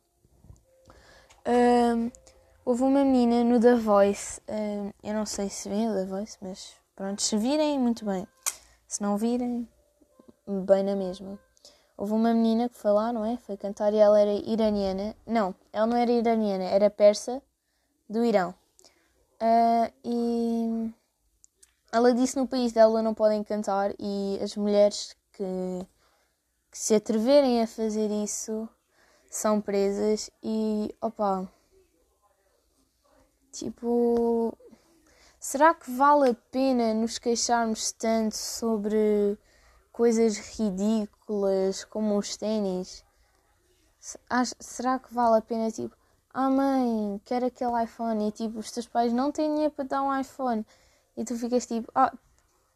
Um, 1.46 2.10
houve 2.64 2.82
uma 2.82 3.04
menina 3.04 3.44
no 3.44 3.60
The 3.60 3.76
Voice, 3.76 4.40
um, 4.48 4.90
eu 5.02 5.14
não 5.14 5.26
sei 5.26 5.48
se 5.48 5.68
vem 5.68 5.88
o 5.88 5.94
The 5.94 6.04
Voice, 6.06 6.36
mas 6.40 6.79
pronto, 7.00 7.22
se 7.22 7.34
virem, 7.38 7.78
muito 7.78 8.04
bem. 8.04 8.28
Se 8.86 9.00
não 9.00 9.16
virem, 9.16 9.66
bem 10.46 10.82
na 10.82 10.94
mesma. 10.94 11.38
Houve 11.96 12.12
uma 12.12 12.34
menina 12.34 12.68
que 12.68 12.76
foi 12.76 12.90
lá, 12.90 13.10
não 13.10 13.24
é? 13.24 13.38
Foi 13.38 13.56
cantar 13.56 13.94
e 13.94 13.96
ela 13.96 14.20
era 14.20 14.30
iraniana. 14.30 15.16
Não, 15.26 15.54
ela 15.72 15.86
não 15.86 15.96
era 15.96 16.12
iraniana, 16.12 16.64
era 16.64 16.90
persa 16.90 17.42
do 18.06 18.22
Irão. 18.22 18.54
Uh, 19.40 19.90
e 20.04 20.94
ela 21.90 22.12
disse 22.12 22.36
no 22.36 22.46
país 22.46 22.70
dela 22.72 23.00
não 23.00 23.14
podem 23.14 23.42
cantar 23.42 23.94
e 23.98 24.38
as 24.42 24.54
mulheres 24.54 25.16
que, 25.32 25.86
que 26.70 26.78
se 26.78 26.94
atreverem 26.94 27.62
a 27.62 27.66
fazer 27.66 28.10
isso 28.10 28.68
são 29.30 29.58
presas 29.58 30.30
e 30.42 30.94
opa 31.00 31.48
tipo 33.52 34.54
será 35.40 35.74
que 35.74 35.90
vale 35.90 36.30
a 36.30 36.34
pena 36.34 36.92
nos 36.94 37.18
queixarmos 37.18 37.90
tanto 37.92 38.36
sobre 38.36 39.38
coisas 39.90 40.36
ridículas 40.36 41.84
como 41.84 42.18
os 42.18 42.36
ténis? 42.36 43.04
Será 44.60 44.98
que 44.98 45.12
vale 45.12 45.38
a 45.38 45.42
pena 45.42 45.70
tipo 45.70 45.96
ah 46.32 46.50
mãe, 46.50 47.20
quero 47.24 47.46
aquele 47.46 47.82
iPhone 47.82 48.28
e 48.28 48.32
tipo 48.32 48.58
os 48.58 48.70
teus 48.70 48.86
pais 48.86 49.12
não 49.12 49.32
têm 49.32 49.52
dinheiro 49.52 49.72
para 49.74 49.84
dar 49.84 50.02
um 50.02 50.16
iPhone 50.20 50.64
e 51.16 51.24
tu 51.24 51.34
ficas 51.36 51.66
tipo 51.66 51.90
ah 51.94 52.12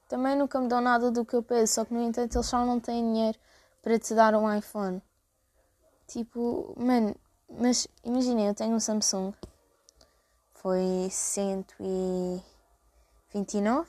também 0.08 0.36
nunca 0.36 0.60
me 0.60 0.68
dão 0.68 0.80
nada 0.80 1.10
do 1.10 1.24
que 1.24 1.34
eu 1.34 1.42
peço, 1.42 1.74
só 1.74 1.84
que 1.84 1.94
no 1.94 2.02
entanto 2.02 2.36
eles 2.36 2.46
só 2.46 2.64
não 2.64 2.80
têm 2.80 3.02
dinheiro 3.02 3.38
para 3.82 3.98
te 3.98 4.14
dar 4.14 4.34
um 4.34 4.52
iPhone. 4.52 5.02
Tipo, 6.06 6.74
mano, 6.76 7.16
mas 7.48 7.88
imaginem, 8.04 8.48
eu 8.48 8.54
tenho 8.54 8.74
um 8.74 8.80
Samsung. 8.80 9.32
Foi 10.52 11.08
129, 13.34 13.88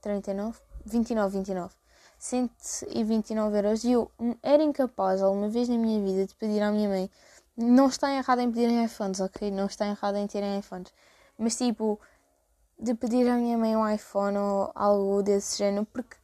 39, 0.00 0.58
29, 0.86 1.38
29. 1.38 1.74
129 2.18 3.56
euros 3.56 3.84
e 3.84 3.92
eu 3.92 4.10
era 4.42 4.62
incapaz 4.62 5.20
alguma 5.20 5.48
vez 5.48 5.68
na 5.68 5.76
minha 5.76 6.00
vida 6.00 6.26
de 6.26 6.34
pedir 6.36 6.62
à 6.62 6.70
minha 6.70 6.88
mãe. 6.88 7.10
Não 7.56 7.88
está 7.88 8.12
errado 8.14 8.40
em 8.40 8.50
pedirem 8.50 8.84
iPhones, 8.84 9.20
ok? 9.20 9.50
Não 9.50 9.66
está 9.66 9.86
errado 9.86 10.16
em 10.16 10.26
terem 10.26 10.58
iPhones. 10.58 10.92
Mas 11.36 11.56
tipo, 11.56 12.00
de 12.78 12.94
pedir 12.94 13.28
à 13.28 13.36
minha 13.36 13.58
mãe 13.58 13.76
um 13.76 13.88
iPhone 13.88 14.38
ou 14.38 14.72
algo 14.74 15.22
desse 15.22 15.58
género, 15.58 15.86
porque 15.86 16.16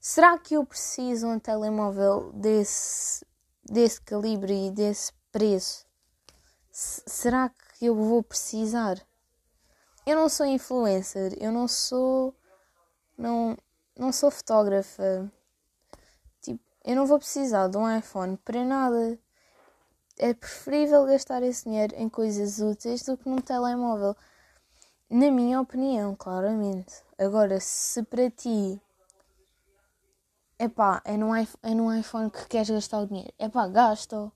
será 0.00 0.38
que 0.38 0.54
eu 0.54 0.64
preciso 0.64 1.26
um 1.26 1.38
telemóvel 1.38 2.32
desse 2.32 3.26
desse 3.64 4.00
calibre 4.00 4.68
e 4.68 4.70
desse 4.70 5.12
preço, 5.30 5.84
será 6.72 7.50
que 7.50 7.84
eu 7.84 7.94
vou 7.94 8.22
precisar? 8.22 8.96
Eu 10.08 10.16
não 10.16 10.26
sou 10.30 10.46
influencer, 10.46 11.36
eu 11.38 11.52
não 11.52 11.68
sou. 11.68 12.34
Não, 13.14 13.54
não 13.94 14.10
sou 14.10 14.30
fotógrafa. 14.30 15.30
Tipo, 16.40 16.64
eu 16.82 16.96
não 16.96 17.04
vou 17.04 17.18
precisar 17.18 17.68
de 17.68 17.76
um 17.76 17.98
iPhone 17.98 18.38
para 18.38 18.64
nada. 18.64 19.18
É 20.18 20.32
preferível 20.32 21.04
gastar 21.04 21.42
esse 21.42 21.64
dinheiro 21.64 21.94
em 21.94 22.08
coisas 22.08 22.58
úteis 22.58 23.02
do 23.02 23.18
que 23.18 23.28
num 23.28 23.36
telemóvel. 23.36 24.16
Na 25.10 25.30
minha 25.30 25.60
opinião, 25.60 26.16
claramente. 26.16 27.02
Agora, 27.18 27.60
se 27.60 28.02
para 28.02 28.30
ti 28.30 28.80
Epá, 30.58 31.02
é 31.04 31.18
iPhone, 31.36 31.60
é 31.62 31.74
no 31.74 31.94
iPhone 31.94 32.30
que 32.30 32.48
queres 32.48 32.70
gastar 32.70 33.00
o 33.00 33.06
dinheiro. 33.06 33.32
Epá, 33.38 33.68
gasta. 33.68 34.32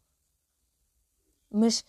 Mas 1.50 1.82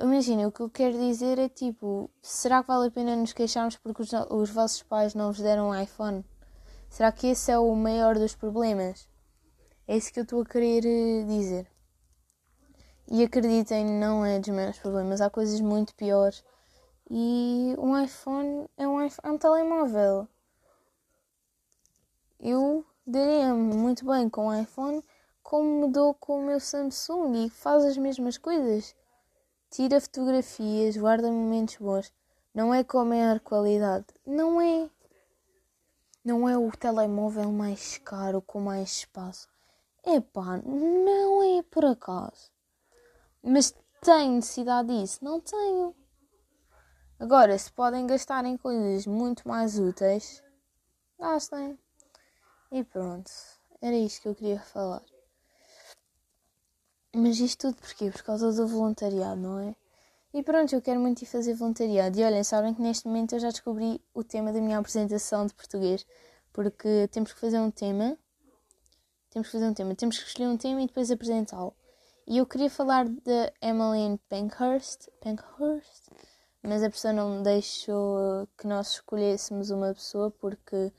imagina, 0.00 0.48
o 0.48 0.52
que 0.52 0.60
eu 0.60 0.70
quero 0.70 0.98
dizer 0.98 1.38
é 1.38 1.48
tipo, 1.48 2.10
será 2.22 2.62
que 2.62 2.68
vale 2.68 2.88
a 2.88 2.90
pena 2.90 3.16
nos 3.16 3.32
queixarmos 3.32 3.76
porque 3.76 4.02
os, 4.02 4.10
os 4.30 4.50
vossos 4.50 4.82
pais 4.82 5.14
não 5.14 5.32
vos 5.32 5.40
deram 5.40 5.70
um 5.70 5.80
iPhone? 5.80 6.24
Será 6.88 7.10
que 7.10 7.28
esse 7.28 7.50
é 7.50 7.58
o 7.58 7.74
maior 7.74 8.14
dos 8.18 8.34
problemas? 8.34 9.08
É 9.86 9.96
isso 9.96 10.12
que 10.12 10.20
eu 10.20 10.24
estou 10.24 10.42
a 10.42 10.46
querer 10.46 10.84
eh, 10.86 11.24
dizer. 11.24 11.66
E 13.10 13.22
acreditem, 13.24 13.84
não 13.84 14.24
é 14.24 14.38
dos 14.38 14.48
maiores 14.48 14.78
problemas. 14.78 15.20
Há 15.20 15.28
coisas 15.28 15.60
muito 15.60 15.94
piores. 15.94 16.44
E 17.10 17.74
um 17.78 17.98
iPhone 18.02 18.68
é 18.76 18.86
um, 18.86 19.04
iPhone, 19.04 19.28
é 19.28 19.32
um 19.32 19.38
telemóvel. 19.38 20.28
Eu 22.38 22.86
daria-me 23.06 23.74
muito 23.74 24.06
bem 24.06 24.28
com 24.28 24.48
o 24.48 24.54
iPhone 24.54 25.02
como 25.42 25.86
me 25.86 25.92
dou 25.92 26.14
com 26.14 26.40
o 26.40 26.46
meu 26.46 26.60
Samsung 26.60 27.46
e 27.46 27.50
faz 27.50 27.84
as 27.84 27.96
mesmas 27.96 28.38
coisas. 28.38 28.94
Tira 29.72 30.02
fotografias, 30.02 30.98
guarda 30.98 31.32
momentos 31.32 31.76
bons. 31.76 32.12
Não 32.54 32.74
é 32.74 32.84
com 32.84 32.98
a 32.98 33.06
maior 33.06 33.40
qualidade. 33.40 34.04
Não 34.26 34.60
é. 34.60 34.90
Não 36.22 36.46
é 36.46 36.58
o 36.58 36.70
telemóvel 36.72 37.50
mais 37.50 37.96
caro 37.96 38.42
com 38.42 38.60
mais 38.60 38.90
espaço. 38.90 39.48
Epá, 40.04 40.58
não 40.58 41.58
é 41.58 41.62
por 41.62 41.86
acaso. 41.86 42.52
Mas 43.42 43.74
tenho 44.02 44.32
necessidade 44.32 44.88
disso? 44.88 45.24
Não 45.24 45.40
tenho. 45.40 45.96
Agora, 47.18 47.56
se 47.56 47.72
podem 47.72 48.06
gastar 48.06 48.44
em 48.44 48.58
coisas 48.58 49.06
muito 49.06 49.48
mais 49.48 49.78
úteis, 49.78 50.42
gastem. 51.18 51.78
E 52.70 52.84
pronto, 52.84 53.30
era 53.80 53.96
isto 53.96 54.20
que 54.20 54.28
eu 54.28 54.34
queria 54.34 54.60
falar. 54.60 55.02
Mas 57.14 57.38
isto 57.40 57.68
tudo 57.68 57.76
porquê? 57.76 58.10
Por 58.10 58.22
causa 58.22 58.50
do 58.52 58.66
voluntariado, 58.66 59.40
não 59.40 59.58
é? 59.60 59.76
E 60.32 60.42
pronto, 60.42 60.74
eu 60.74 60.80
quero 60.80 60.98
muito 60.98 61.20
ir 61.22 61.26
fazer 61.26 61.54
voluntariado. 61.54 62.18
E 62.18 62.24
olhem, 62.24 62.42
sabem 62.42 62.72
que 62.72 62.80
neste 62.80 63.06
momento 63.06 63.34
eu 63.34 63.38
já 63.38 63.50
descobri 63.50 64.00
o 64.14 64.24
tema 64.24 64.50
da 64.50 64.60
minha 64.60 64.78
apresentação 64.78 65.46
de 65.46 65.52
português. 65.52 66.06
Porque 66.52 67.08
temos 67.12 67.32
que 67.32 67.40
fazer 67.40 67.58
um 67.60 67.70
tema. 67.70 68.16
Temos 69.30 69.48
que 69.48 69.52
fazer 69.52 69.66
um 69.66 69.74
tema. 69.74 69.94
Temos 69.94 70.18
que 70.18 70.26
escolher 70.26 70.48
um 70.48 70.56
tema 70.56 70.80
e 70.80 70.86
depois 70.86 71.10
apresentá-lo. 71.10 71.74
E 72.26 72.38
eu 72.38 72.46
queria 72.46 72.70
falar 72.70 73.06
de 73.06 73.52
Emmeline 73.60 74.18
Pankhurst. 74.28 75.08
Pankhurst? 75.20 76.08
Mas 76.62 76.82
a 76.82 76.88
pessoa 76.88 77.12
não 77.12 77.42
deixou 77.42 78.48
que 78.56 78.66
nós 78.66 78.92
escolhêssemos 78.92 79.70
uma 79.70 79.92
pessoa 79.92 80.30
porque 80.30 80.92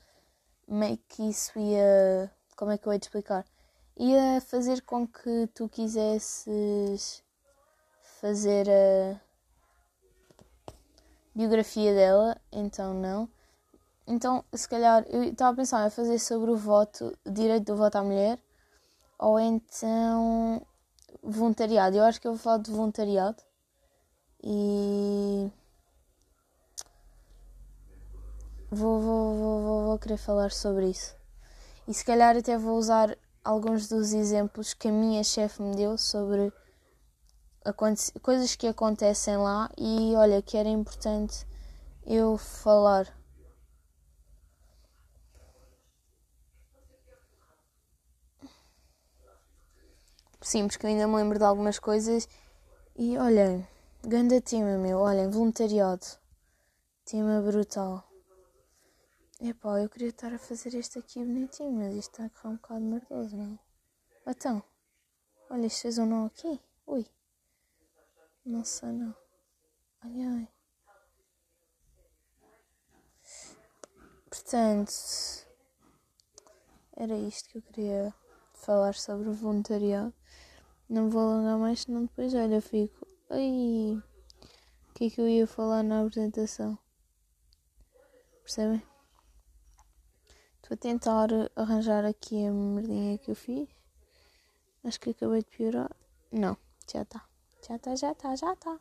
meio 0.67 0.97
que 1.07 1.23
isso 1.29 1.57
ia. 1.57 2.31
Como 2.55 2.69
é 2.71 2.77
que 2.77 2.87
eu 2.87 2.93
ia 2.93 2.99
te 2.99 3.03
explicar? 3.03 3.45
Ia 3.97 4.41
fazer 4.41 4.81
com 4.81 5.07
que 5.07 5.47
tu 5.53 5.69
quisesses 5.69 7.23
fazer 8.19 8.67
a 8.69 9.21
biografia 11.35 11.93
dela, 11.93 12.37
então 12.51 12.93
não. 12.93 13.29
Então, 14.05 14.43
se 14.53 14.67
calhar, 14.67 15.05
eu 15.07 15.23
estava 15.23 15.51
a 15.51 15.55
pensar 15.55 15.87
em 15.87 15.89
fazer 15.89 16.19
sobre 16.19 16.51
o 16.51 16.57
voto, 16.57 17.17
direito 17.25 17.65
do 17.65 17.75
voto 17.75 17.97
à 17.97 18.03
mulher, 18.03 18.39
ou 19.17 19.39
então 19.39 20.65
voluntariado. 21.21 21.97
Eu 21.97 22.03
acho 22.03 22.19
que 22.19 22.27
eu 22.27 22.33
vou 22.33 22.39
falar 22.39 22.57
de 22.57 22.71
voluntariado. 22.71 23.41
E 24.43 25.49
vou, 28.69 28.99
vou, 28.99 29.37
vou, 29.37 29.83
vou, 29.85 29.99
querer 29.99 30.17
falar 30.17 30.51
sobre 30.51 30.89
isso. 30.89 31.15
E 31.87 31.93
se 31.93 32.03
calhar 32.03 32.35
até 32.35 32.57
vou 32.57 32.77
usar 32.77 33.17
alguns 33.43 33.87
dos 33.87 34.13
exemplos 34.13 34.73
que 34.73 34.87
a 34.87 34.91
minha 34.91 35.23
chefe 35.23 35.61
me 35.61 35.75
deu 35.75 35.97
sobre 35.97 36.51
coisas 38.21 38.55
que 38.55 38.67
acontecem 38.67 39.37
lá 39.37 39.69
e 39.77 40.13
olha 40.15 40.41
que 40.41 40.57
era 40.57 40.69
importante 40.69 41.45
eu 42.05 42.37
falar. 42.37 43.13
Sim, 50.41 50.67
porque 50.67 50.85
ainda 50.85 51.07
me 51.07 51.15
lembro 51.15 51.39
de 51.39 51.45
algumas 51.45 51.79
coisas 51.79 52.27
e 52.97 53.17
olhem, 53.17 53.65
ganda 54.03 54.41
tema 54.41 54.77
meu, 54.77 54.99
olhem, 54.99 55.29
voluntariado, 55.29 56.05
tema 57.05 57.41
brutal. 57.41 58.12
Epá, 59.41 59.81
eu 59.81 59.89
queria 59.89 60.09
estar 60.09 60.33
a 60.33 60.37
fazer 60.37 60.73
este 60.75 60.99
aqui 60.99 61.19
bonitinho, 61.19 61.71
mas 61.71 61.95
isto 61.95 62.11
está 62.11 62.25
a 62.25 62.29
correr 62.29 62.53
um 62.53 62.55
bocado 62.57 62.81
merdoso, 62.81 63.35
não 63.35 63.53
é? 63.53 64.31
Então, 64.31 64.63
olha, 65.49 65.65
isto 65.65 65.81
fez 65.81 65.97
um 65.97 66.05
nó 66.05 66.27
aqui. 66.27 66.61
Ui. 66.85 67.05
Não 68.45 68.63
sei 68.63 68.89
não. 68.91 69.15
Ai 70.01 70.23
ai. 70.23 70.47
Portanto, 74.29 74.93
era 76.95 77.17
isto 77.17 77.49
que 77.49 77.57
eu 77.57 77.61
queria 77.63 78.13
falar 78.53 78.93
sobre 78.93 79.29
o 79.29 79.33
voluntariado. 79.33 80.13
Não 80.87 81.09
vou 81.09 81.21
alongar 81.21 81.57
mais, 81.57 81.81
senão 81.81 82.03
depois, 82.05 82.33
olha, 82.33 82.55
eu 82.55 82.61
fico. 82.61 83.07
Ai, 83.29 84.01
o 84.89 84.93
que 84.93 85.05
é 85.05 85.09
que 85.09 85.19
eu 85.19 85.27
ia 85.27 85.47
falar 85.47 85.83
na 85.83 86.01
apresentação? 86.01 86.77
Percebem? 88.43 88.92
Estou 90.63 90.75
a 90.75 90.77
tentar 90.77 91.27
arranjar 91.57 92.05
aqui 92.05 92.47
a 92.47 92.51
merdinha 92.51 93.17
que 93.17 93.29
eu 93.29 93.35
fiz. 93.35 93.67
Acho 94.85 94.97
que 94.97 95.09
acabei 95.09 95.39
de 95.39 95.47
piorar. 95.47 95.91
Não, 96.31 96.55
já 96.89 97.01
está. 97.01 97.21
Já 97.67 97.75
está, 97.75 97.95
já 97.97 98.11
está, 98.13 98.35
já 98.37 98.53
está. 98.53 98.79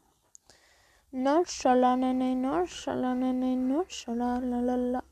Lá, 4.07 4.39
lá, 4.61 4.77
lá. 4.77 5.05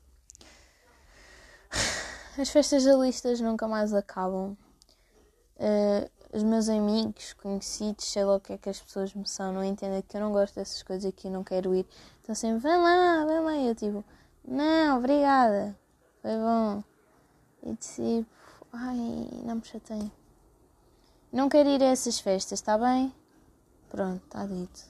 As 2.39 2.49
festas 2.49 2.85
da 2.85 2.95
listas 2.95 3.41
nunca 3.41 3.67
mais 3.67 3.93
acabam. 3.93 4.57
Uh, 5.57 6.09
os 6.31 6.41
meus 6.41 6.69
amigos, 6.69 7.33
conhecidos, 7.33 8.05
sei 8.05 8.23
lá 8.23 8.37
o 8.37 8.39
que 8.39 8.53
é 8.53 8.57
que 8.57 8.69
as 8.69 8.79
pessoas 8.79 9.13
me 9.13 9.27
são, 9.27 9.51
não 9.51 9.61
entendem 9.61 10.01
que 10.01 10.15
eu 10.15 10.21
não 10.21 10.31
gosto 10.31 10.55
dessas 10.55 10.81
coisas 10.83 11.05
aqui, 11.05 11.29
não 11.29 11.43
quero 11.43 11.75
ir. 11.75 11.85
Então 12.23 12.33
sempre, 12.33 12.61
vem 12.61 12.77
lá, 12.77 13.25
vem 13.25 13.39
lá. 13.41 13.55
E 13.57 13.67
eu 13.67 13.75
tipo, 13.75 14.05
não, 14.47 14.97
obrigada. 14.97 15.80
Foi 16.21 16.37
bom. 16.37 16.83
E 17.63 17.75
tipo, 17.77 18.29
ai, 18.71 18.95
não 19.43 19.55
me 19.55 19.65
chatei. 19.65 20.11
Não 21.33 21.49
quero 21.49 21.67
ir 21.67 21.81
a 21.81 21.87
essas 21.87 22.19
festas, 22.19 22.59
está 22.59 22.77
bem? 22.77 23.11
Pronto, 23.89 24.23
está 24.23 24.45
dito. 24.45 24.85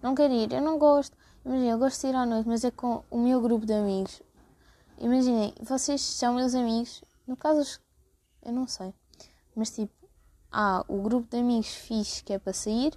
Não 0.00 0.14
quero 0.14 0.32
ir, 0.32 0.52
eu 0.52 0.62
não 0.62 0.78
gosto. 0.78 1.16
Imagina, 1.44 1.70
eu 1.72 1.78
gosto 1.78 2.02
de 2.02 2.06
ir 2.08 2.14
à 2.14 2.24
noite, 2.24 2.48
mas 2.48 2.62
é 2.62 2.70
com 2.70 3.02
o 3.10 3.18
meu 3.18 3.40
grupo 3.40 3.66
de 3.66 3.72
amigos. 3.72 4.22
Imaginem, 4.98 5.52
vocês 5.60 6.00
são 6.00 6.34
meus 6.34 6.54
amigos. 6.54 7.02
No 7.26 7.36
caso, 7.36 7.80
eu 8.42 8.52
não 8.52 8.68
sei. 8.68 8.94
Mas 9.56 9.70
tipo, 9.70 9.92
há 10.52 10.84
o 10.86 11.02
grupo 11.02 11.28
de 11.28 11.38
amigos 11.38 11.74
fixe 11.74 12.22
que 12.22 12.32
é 12.32 12.38
para 12.38 12.52
sair 12.52 12.96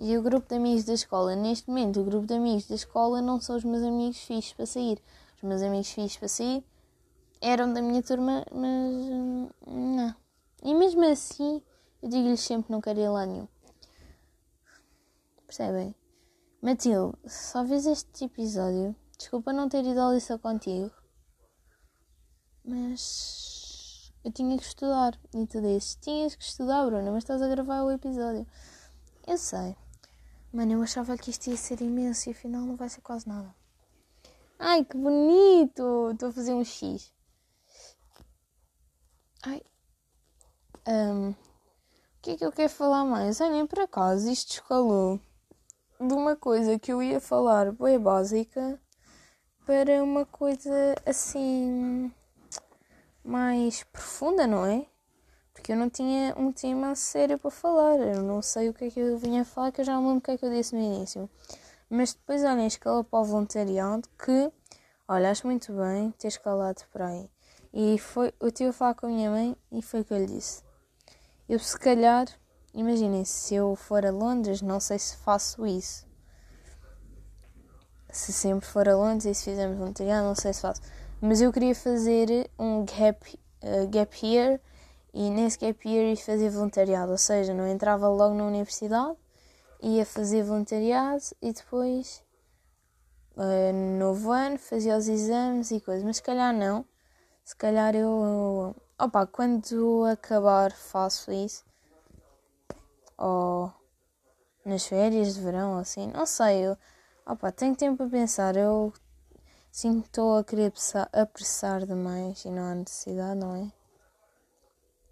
e 0.00 0.16
o 0.18 0.22
grupo 0.22 0.48
de 0.48 0.56
amigos 0.56 0.82
da 0.82 0.94
escola. 0.94 1.36
Neste 1.36 1.68
momento, 1.68 2.00
o 2.00 2.04
grupo 2.04 2.26
de 2.26 2.34
amigos 2.34 2.66
da 2.66 2.74
escola 2.74 3.22
não 3.22 3.40
são 3.40 3.54
os 3.54 3.62
meus 3.62 3.84
amigos 3.84 4.18
fixes 4.18 4.52
para 4.52 4.66
sair. 4.66 5.00
Os 5.36 5.42
meus 5.42 5.62
amigos 5.62 5.90
fixes 5.92 6.16
para 6.16 6.28
sair 6.28 6.64
eram 7.40 7.72
da 7.72 7.80
minha 7.80 8.02
turma, 8.02 8.44
mas 8.52 8.94
hum, 8.94 9.48
não. 9.66 10.14
E 10.62 10.74
mesmo 10.74 11.04
assim, 11.04 11.62
eu 12.02 12.08
digo-lhes 12.08 12.40
sempre 12.40 12.72
não 12.72 12.80
quero 12.80 13.00
ir 13.00 13.08
lá 13.08 13.24
nenhum. 13.24 13.48
Percebem? 15.46 15.94
Matilde, 16.60 17.16
só 17.26 17.64
vês 17.64 17.86
este 17.86 18.24
episódio. 18.24 18.94
Desculpa 19.16 19.52
não 19.52 19.68
ter 19.68 19.84
ido 19.84 20.00
à 20.00 20.12
lição 20.12 20.38
contigo. 20.38 20.90
Mas 22.64 24.12
eu 24.24 24.32
tinha 24.32 24.56
que 24.58 24.64
estudar. 24.64 25.18
E 25.34 25.46
tu 25.46 25.60
dizes, 25.60 25.96
tinhas 26.00 26.34
que 26.34 26.44
estudar, 26.44 26.84
Bruna, 26.84 27.10
mas 27.10 27.24
estás 27.24 27.40
a 27.40 27.48
gravar 27.48 27.82
o 27.82 27.90
episódio. 27.90 28.46
Eu 29.26 29.38
sei. 29.38 29.76
Mano, 30.52 30.72
eu 30.72 30.82
achava 30.82 31.16
que 31.16 31.30
isto 31.30 31.48
ia 31.48 31.56
ser 31.56 31.80
imenso 31.80 32.28
e 32.28 32.32
afinal 32.32 32.62
não 32.62 32.76
vai 32.76 32.88
ser 32.88 33.00
quase 33.00 33.28
nada. 33.28 33.54
Ai, 34.58 34.84
que 34.84 34.96
bonito! 34.96 36.10
Estou 36.12 36.30
a 36.30 36.32
fazer 36.32 36.52
um 36.52 36.64
X. 36.64 37.12
Ai. 39.44 39.62
Um, 40.86 41.30
o 41.30 41.36
que 42.22 42.30
é 42.32 42.36
que 42.36 42.44
eu 42.44 42.52
quero 42.52 42.70
falar 42.70 43.04
mais? 43.04 43.40
Ai, 43.40 43.50
nem 43.50 43.66
por 43.66 43.78
acaso 43.80 44.30
isto 44.30 44.52
escalou 44.52 45.20
de 46.00 46.12
uma 46.12 46.34
coisa 46.34 46.78
que 46.78 46.92
eu 46.92 47.02
ia 47.02 47.20
falar 47.20 47.72
bem 47.72 47.98
básica 47.98 48.80
para 49.64 50.02
uma 50.02 50.26
coisa 50.26 50.94
assim 51.06 52.12
mais 53.24 53.84
profunda, 53.84 54.46
não 54.46 54.66
é? 54.66 54.86
Porque 55.52 55.72
eu 55.72 55.76
não 55.76 55.90
tinha 55.90 56.34
um 56.36 56.50
tema 56.52 56.94
sério 56.94 57.38
para 57.38 57.50
falar. 57.50 57.98
Eu 58.00 58.22
não 58.22 58.42
sei 58.42 58.68
o 58.68 58.74
que 58.74 58.86
é 58.86 58.90
que 58.90 59.00
eu 59.00 59.18
vinha 59.18 59.44
falar, 59.44 59.70
que 59.70 59.80
eu 59.80 59.84
já 59.84 59.94
não 59.94 60.06
lembro 60.06 60.18
o 60.18 60.22
que 60.22 60.30
é 60.32 60.38
que 60.38 60.44
eu 60.44 60.50
disse 60.50 60.74
no 60.74 60.80
início. 60.80 61.30
Mas 61.90 62.14
depois, 62.14 62.42
olha, 62.42 62.66
escala 62.66 63.04
para 63.04 63.20
o 63.20 63.24
voluntariado 63.24 64.08
que, 64.18 64.50
olha, 65.06 65.30
acho 65.30 65.46
muito 65.46 65.72
bem 65.72 66.10
ter 66.12 66.28
escalado 66.28 66.82
por 66.90 67.02
aí. 67.02 67.30
E 67.72 67.98
foi, 67.98 68.32
eu 68.40 68.48
estive 68.48 68.70
a 68.70 68.72
falar 68.72 68.94
com 68.94 69.06
a 69.06 69.08
minha 69.10 69.30
mãe 69.30 69.56
e 69.70 69.82
foi 69.82 70.00
o 70.00 70.04
que 70.04 70.12
eu 70.12 70.18
lhe 70.18 70.26
disse. 70.26 70.62
Eu 71.48 71.58
se 71.58 71.78
calhar, 71.78 72.26
imaginem, 72.72 73.24
se 73.24 73.54
eu 73.54 73.76
for 73.76 74.04
a 74.04 74.10
Londres, 74.10 74.62
não 74.62 74.80
sei 74.80 74.98
se 74.98 75.16
faço 75.18 75.66
isso. 75.66 76.06
Se 78.10 78.32
sempre 78.32 78.66
for 78.66 78.88
a 78.88 78.96
Londres 78.96 79.26
e 79.26 79.34
se 79.34 79.44
fizermos 79.44 79.78
voluntariado, 79.78 80.26
não 80.26 80.34
sei 80.34 80.52
se 80.52 80.62
faço. 80.62 80.80
Mas 81.20 81.40
eu 81.40 81.52
queria 81.52 81.74
fazer 81.74 82.50
um 82.58 82.84
gap, 82.84 83.38
uh, 83.62 83.88
gap 83.88 84.26
year 84.26 84.60
e 85.12 85.28
nesse 85.30 85.58
gap 85.58 85.86
year 85.86 86.06
ia 86.08 86.16
fazer 86.16 86.48
voluntariado. 86.48 87.12
Ou 87.12 87.18
seja, 87.18 87.52
não 87.52 87.66
entrava 87.66 88.08
logo 88.08 88.34
na 88.34 88.44
universidade, 88.44 89.16
ia 89.82 90.06
fazer 90.06 90.42
voluntariado 90.42 91.22
e 91.42 91.52
depois, 91.52 92.22
uh, 93.36 93.72
no 93.74 93.98
novo 93.98 94.32
ano, 94.32 94.58
fazia 94.58 94.96
os 94.96 95.06
exames 95.06 95.70
e 95.70 95.80
coisas. 95.80 96.02
Mas 96.02 96.16
se 96.16 96.22
calhar 96.22 96.54
não 96.54 96.86
se 97.48 97.56
calhar 97.56 97.94
eu. 97.96 98.76
Opa, 99.00 99.26
quando 99.26 100.04
acabar 100.04 100.70
faço 100.70 101.32
isso. 101.32 101.64
Ou 103.16 103.72
nas 104.66 104.86
férias 104.86 105.34
de 105.34 105.40
verão, 105.40 105.78
assim. 105.78 106.08
Não 106.08 106.26
sei. 106.26 106.66
Eu, 106.66 106.76
opa, 107.24 107.50
tenho 107.50 107.74
tempo 107.74 108.02
a 108.02 108.06
pensar. 108.06 108.54
Eu 108.54 108.92
sinto 109.72 110.02
que 110.02 110.08
estou 110.08 110.36
a 110.36 110.44
querer 110.44 110.74
apressar 111.10 111.86
demais 111.86 112.44
e 112.44 112.50
não 112.50 112.64
há 112.64 112.74
necessidade, 112.74 113.40
não 113.40 113.56
é? 113.56 113.72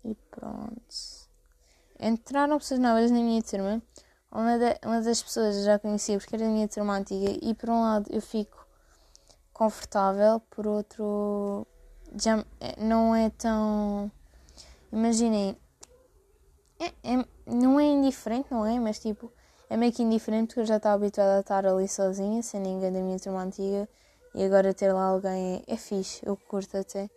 E 0.05 0.14
pronto. 0.30 0.95
Entraram 1.99 2.59
pessoas 2.59 2.80
novas 2.80 3.11
na 3.11 3.20
minha 3.20 3.43
turma. 3.43 3.82
Uma, 4.30 4.59
de, 4.59 4.78
uma 4.84 5.01
das 5.01 5.22
pessoas 5.22 5.57
eu 5.57 5.64
já 5.64 5.78
conhecia 5.78 6.18
porque 6.18 6.37
era 6.37 6.45
a 6.45 6.51
minha 6.51 6.68
turma 6.68 6.99
antiga. 6.99 7.30
E 7.41 7.55
por 7.55 7.70
um 7.70 7.80
lado 7.80 8.11
eu 8.11 8.20
fico 8.20 8.66
confortável, 9.55 10.39
por 10.51 10.66
outro 10.66 11.66
já 12.20 12.44
é, 12.60 12.82
não 12.82 13.14
é 13.14 13.30
tão. 13.30 14.10
Imaginem, 14.92 15.56
é, 16.78 16.86
é, 16.86 17.26
não 17.46 17.78
é 17.78 17.84
indiferente, 17.84 18.48
não 18.50 18.64
é? 18.66 18.78
Mas 18.80 18.98
tipo, 18.98 19.32
é 19.68 19.76
meio 19.76 19.92
que 19.92 20.02
indiferente 20.02 20.48
porque 20.48 20.60
eu 20.60 20.66
já 20.66 20.76
estava 20.76 20.94
habituada 20.96 21.38
a 21.38 21.40
estar 21.40 21.66
ali 21.66 21.88
sozinha, 21.88 22.42
sem 22.42 22.60
ninguém 22.60 22.92
da 22.92 23.00
minha 23.00 23.18
turma 23.18 23.42
antiga, 23.42 23.88
e 24.34 24.44
agora 24.44 24.72
ter 24.74 24.92
lá 24.92 25.06
alguém 25.06 25.62
é, 25.66 25.74
é 25.74 25.76
fixe, 25.76 26.24
eu 26.24 26.36
curto 26.36 26.76
até, 26.76 27.10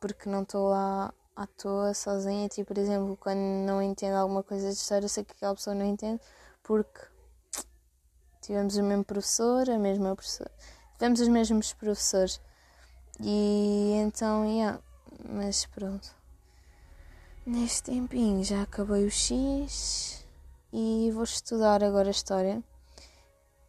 porque 0.00 0.28
não 0.28 0.42
estou 0.42 0.68
lá 0.68 1.12
à 1.36 1.46
toa, 1.46 1.94
sozinha. 1.94 2.48
Tipo, 2.48 2.74
por 2.74 2.78
exemplo, 2.78 3.16
quando 3.16 3.38
não 3.38 3.82
entendo 3.82 4.14
alguma 4.16 4.42
coisa 4.42 4.68
de 4.68 4.74
história, 4.74 5.08
sei 5.08 5.24
que 5.24 5.32
aquela 5.32 5.54
pessoa 5.54 5.74
não 5.74 5.86
entende, 5.86 6.20
porque 6.62 7.00
tivemos 8.40 8.76
o 8.76 8.82
mesmo 8.82 9.04
professor, 9.04 9.70
a 9.70 9.78
mesma 9.78 10.14
professora, 10.14 10.50
tivemos 10.98 11.20
os 11.20 11.28
mesmos 11.28 11.72
professores. 11.74 12.40
E 13.20 13.92
então, 14.04 14.44
yeah, 14.44 14.80
mas 15.28 15.66
pronto. 15.66 16.14
Neste 17.44 17.84
tempinho 17.84 18.44
já 18.44 18.62
acabei 18.62 19.04
o 19.04 19.10
X 19.10 20.24
e 20.72 21.10
vou 21.12 21.24
estudar 21.24 21.82
agora 21.82 22.08
a 22.08 22.10
história. 22.10 22.62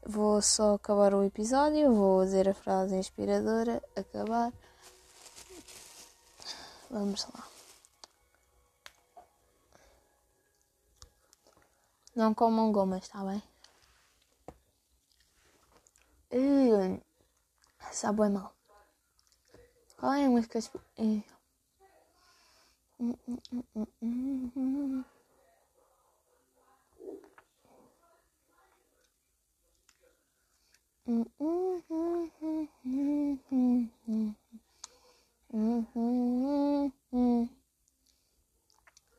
Vou 0.06 0.42
só 0.42 0.76
acabar 0.76 1.14
o 1.14 1.24
episódio, 1.24 1.94
vou 1.94 2.24
dizer 2.24 2.50
a 2.50 2.54
frase 2.54 2.96
inspiradora, 2.96 3.82
acabar. 3.96 4.54
Vamos 6.90 7.26
lá. 7.34 7.48
Não 12.16 12.34
comam 12.34 12.72
gomas, 12.72 13.04
está 13.04 13.24
bem? 13.24 13.42
Uh, 16.32 17.02
sabe 17.92 18.30
mal. 18.30 18.54
Qual 20.04 20.16
é 20.16 20.26
a 20.26 20.30
música? 20.30 20.60
É. 20.98 21.24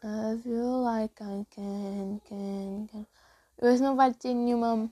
I 0.03 0.37
feel 0.43 0.82
like 0.82 1.18
I 1.22 1.47
can, 1.51 2.20
can, 2.28 2.87
can. 2.89 3.07
Hoje 3.62 3.82
não 3.82 3.97
vai 3.97 4.12
ter 4.12 4.35
nenhuma 4.35 4.91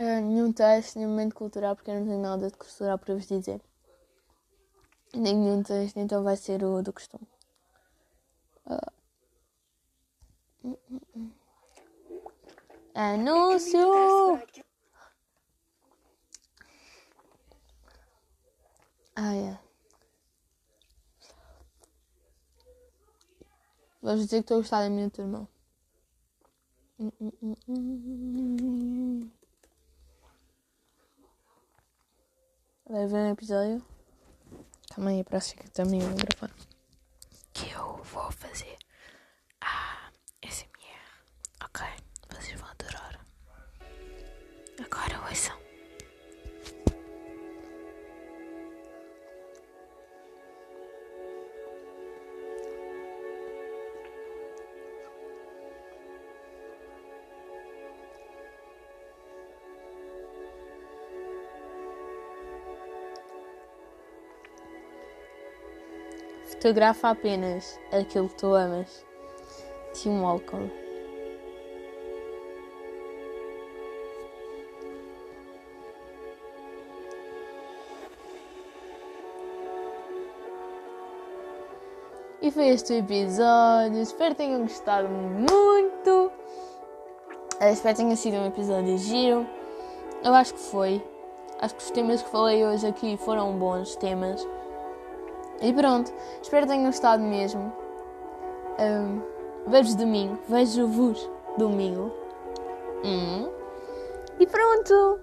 uh, 0.00 0.20
nenhum 0.20 0.52
texto, 0.52 0.96
nenhum 0.96 1.10
momento 1.10 1.34
cultural, 1.34 1.74
porque 1.76 1.90
eu 1.90 1.94
não 2.00 2.06
tenho 2.06 2.20
nada 2.20 2.50
de 2.50 2.56
cultural 2.56 2.98
para 2.98 3.14
vos 3.14 3.26
dizer. 3.26 3.60
Nem 5.14 5.36
nenhum 5.36 5.62
texto, 5.62 5.96
então 5.98 6.22
vai 6.24 6.36
ser 6.36 6.64
o 6.64 6.82
do 6.82 6.92
costume. 6.92 7.26
Uh. 8.66 9.04
Anúncio! 12.94 14.40
Ah, 19.16 19.34
é. 19.34 19.58
Vou 24.02 24.14
dizer 24.16 24.28
que 24.28 24.36
estou 24.36 24.58
a 24.58 24.60
gostar 24.60 24.82
da 24.82 24.90
minha 24.90 25.10
turma. 25.10 25.48
Hum, 26.98 27.10
hum, 27.20 27.56
hum, 27.68 29.30
Vai 32.86 33.06
ver 33.06 33.16
um 33.16 33.32
episódio? 33.32 33.82
Calma 34.94 35.10
aí, 35.10 35.24
para 35.24 35.40
que 35.40 35.70
também 35.70 36.02
o 36.02 36.10
microfone. 36.10 36.52
Que 37.54 37.70
eu 37.70 37.96
vou 38.04 38.30
fazer 38.30 38.76
a 39.62 40.10
SMR. 40.42 40.68
Ok? 41.64 41.86
Vocês 42.28 42.60
vão 42.60 42.68
adorar. 42.68 43.24
Agora 44.78 45.28
ouçam. 45.28 45.63
Fotografa 66.64 67.10
apenas 67.10 67.78
aquilo 67.92 68.26
que 68.26 68.36
tu 68.36 68.54
amas. 68.54 69.04
Tim 69.92 70.18
Walcott. 70.22 70.72
E 82.40 82.50
foi 82.50 82.68
este 82.68 82.94
o 82.94 82.96
episódio. 82.96 84.00
Espero 84.00 84.30
que 84.30 84.36
tenham 84.36 84.62
gostado 84.62 85.06
muito. 85.06 86.32
Eu 87.60 87.68
espero 87.68 87.94
que 87.94 88.02
tenha 88.02 88.16
sido 88.16 88.38
um 88.38 88.46
episódio 88.46 88.96
giro. 88.96 89.46
Eu 90.24 90.32
acho 90.32 90.54
que 90.54 90.60
foi. 90.60 91.04
Acho 91.60 91.74
que 91.74 91.82
os 91.82 91.90
temas 91.90 92.22
que 92.22 92.30
falei 92.30 92.64
hoje 92.64 92.86
aqui 92.86 93.18
foram 93.18 93.52
bons 93.58 93.96
temas. 93.96 94.48
E 95.64 95.72
pronto, 95.72 96.12
espero 96.42 96.66
que 96.66 96.72
tenham 96.72 96.84
gostado 96.84 97.22
mesmo. 97.22 97.72
Um, 98.78 99.22
vejo 99.70 99.96
domingo, 99.96 100.38
vejo-vos 100.46 101.30
domingo. 101.56 102.12
Hum. 103.02 103.48
E 104.38 104.46
pronto! 104.46 105.20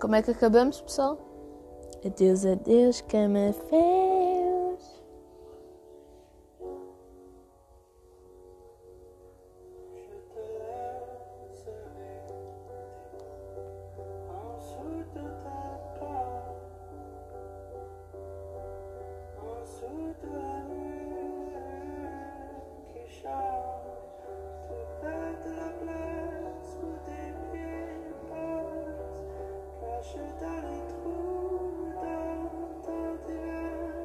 Como 0.00 0.14
é 0.14 0.22
que 0.22 0.30
acabamos, 0.30 0.80
pessoal? 0.80 1.18
Adeus, 2.06 2.46
adeus, 2.46 3.02
cama 3.02 3.52
fé. 3.68 4.15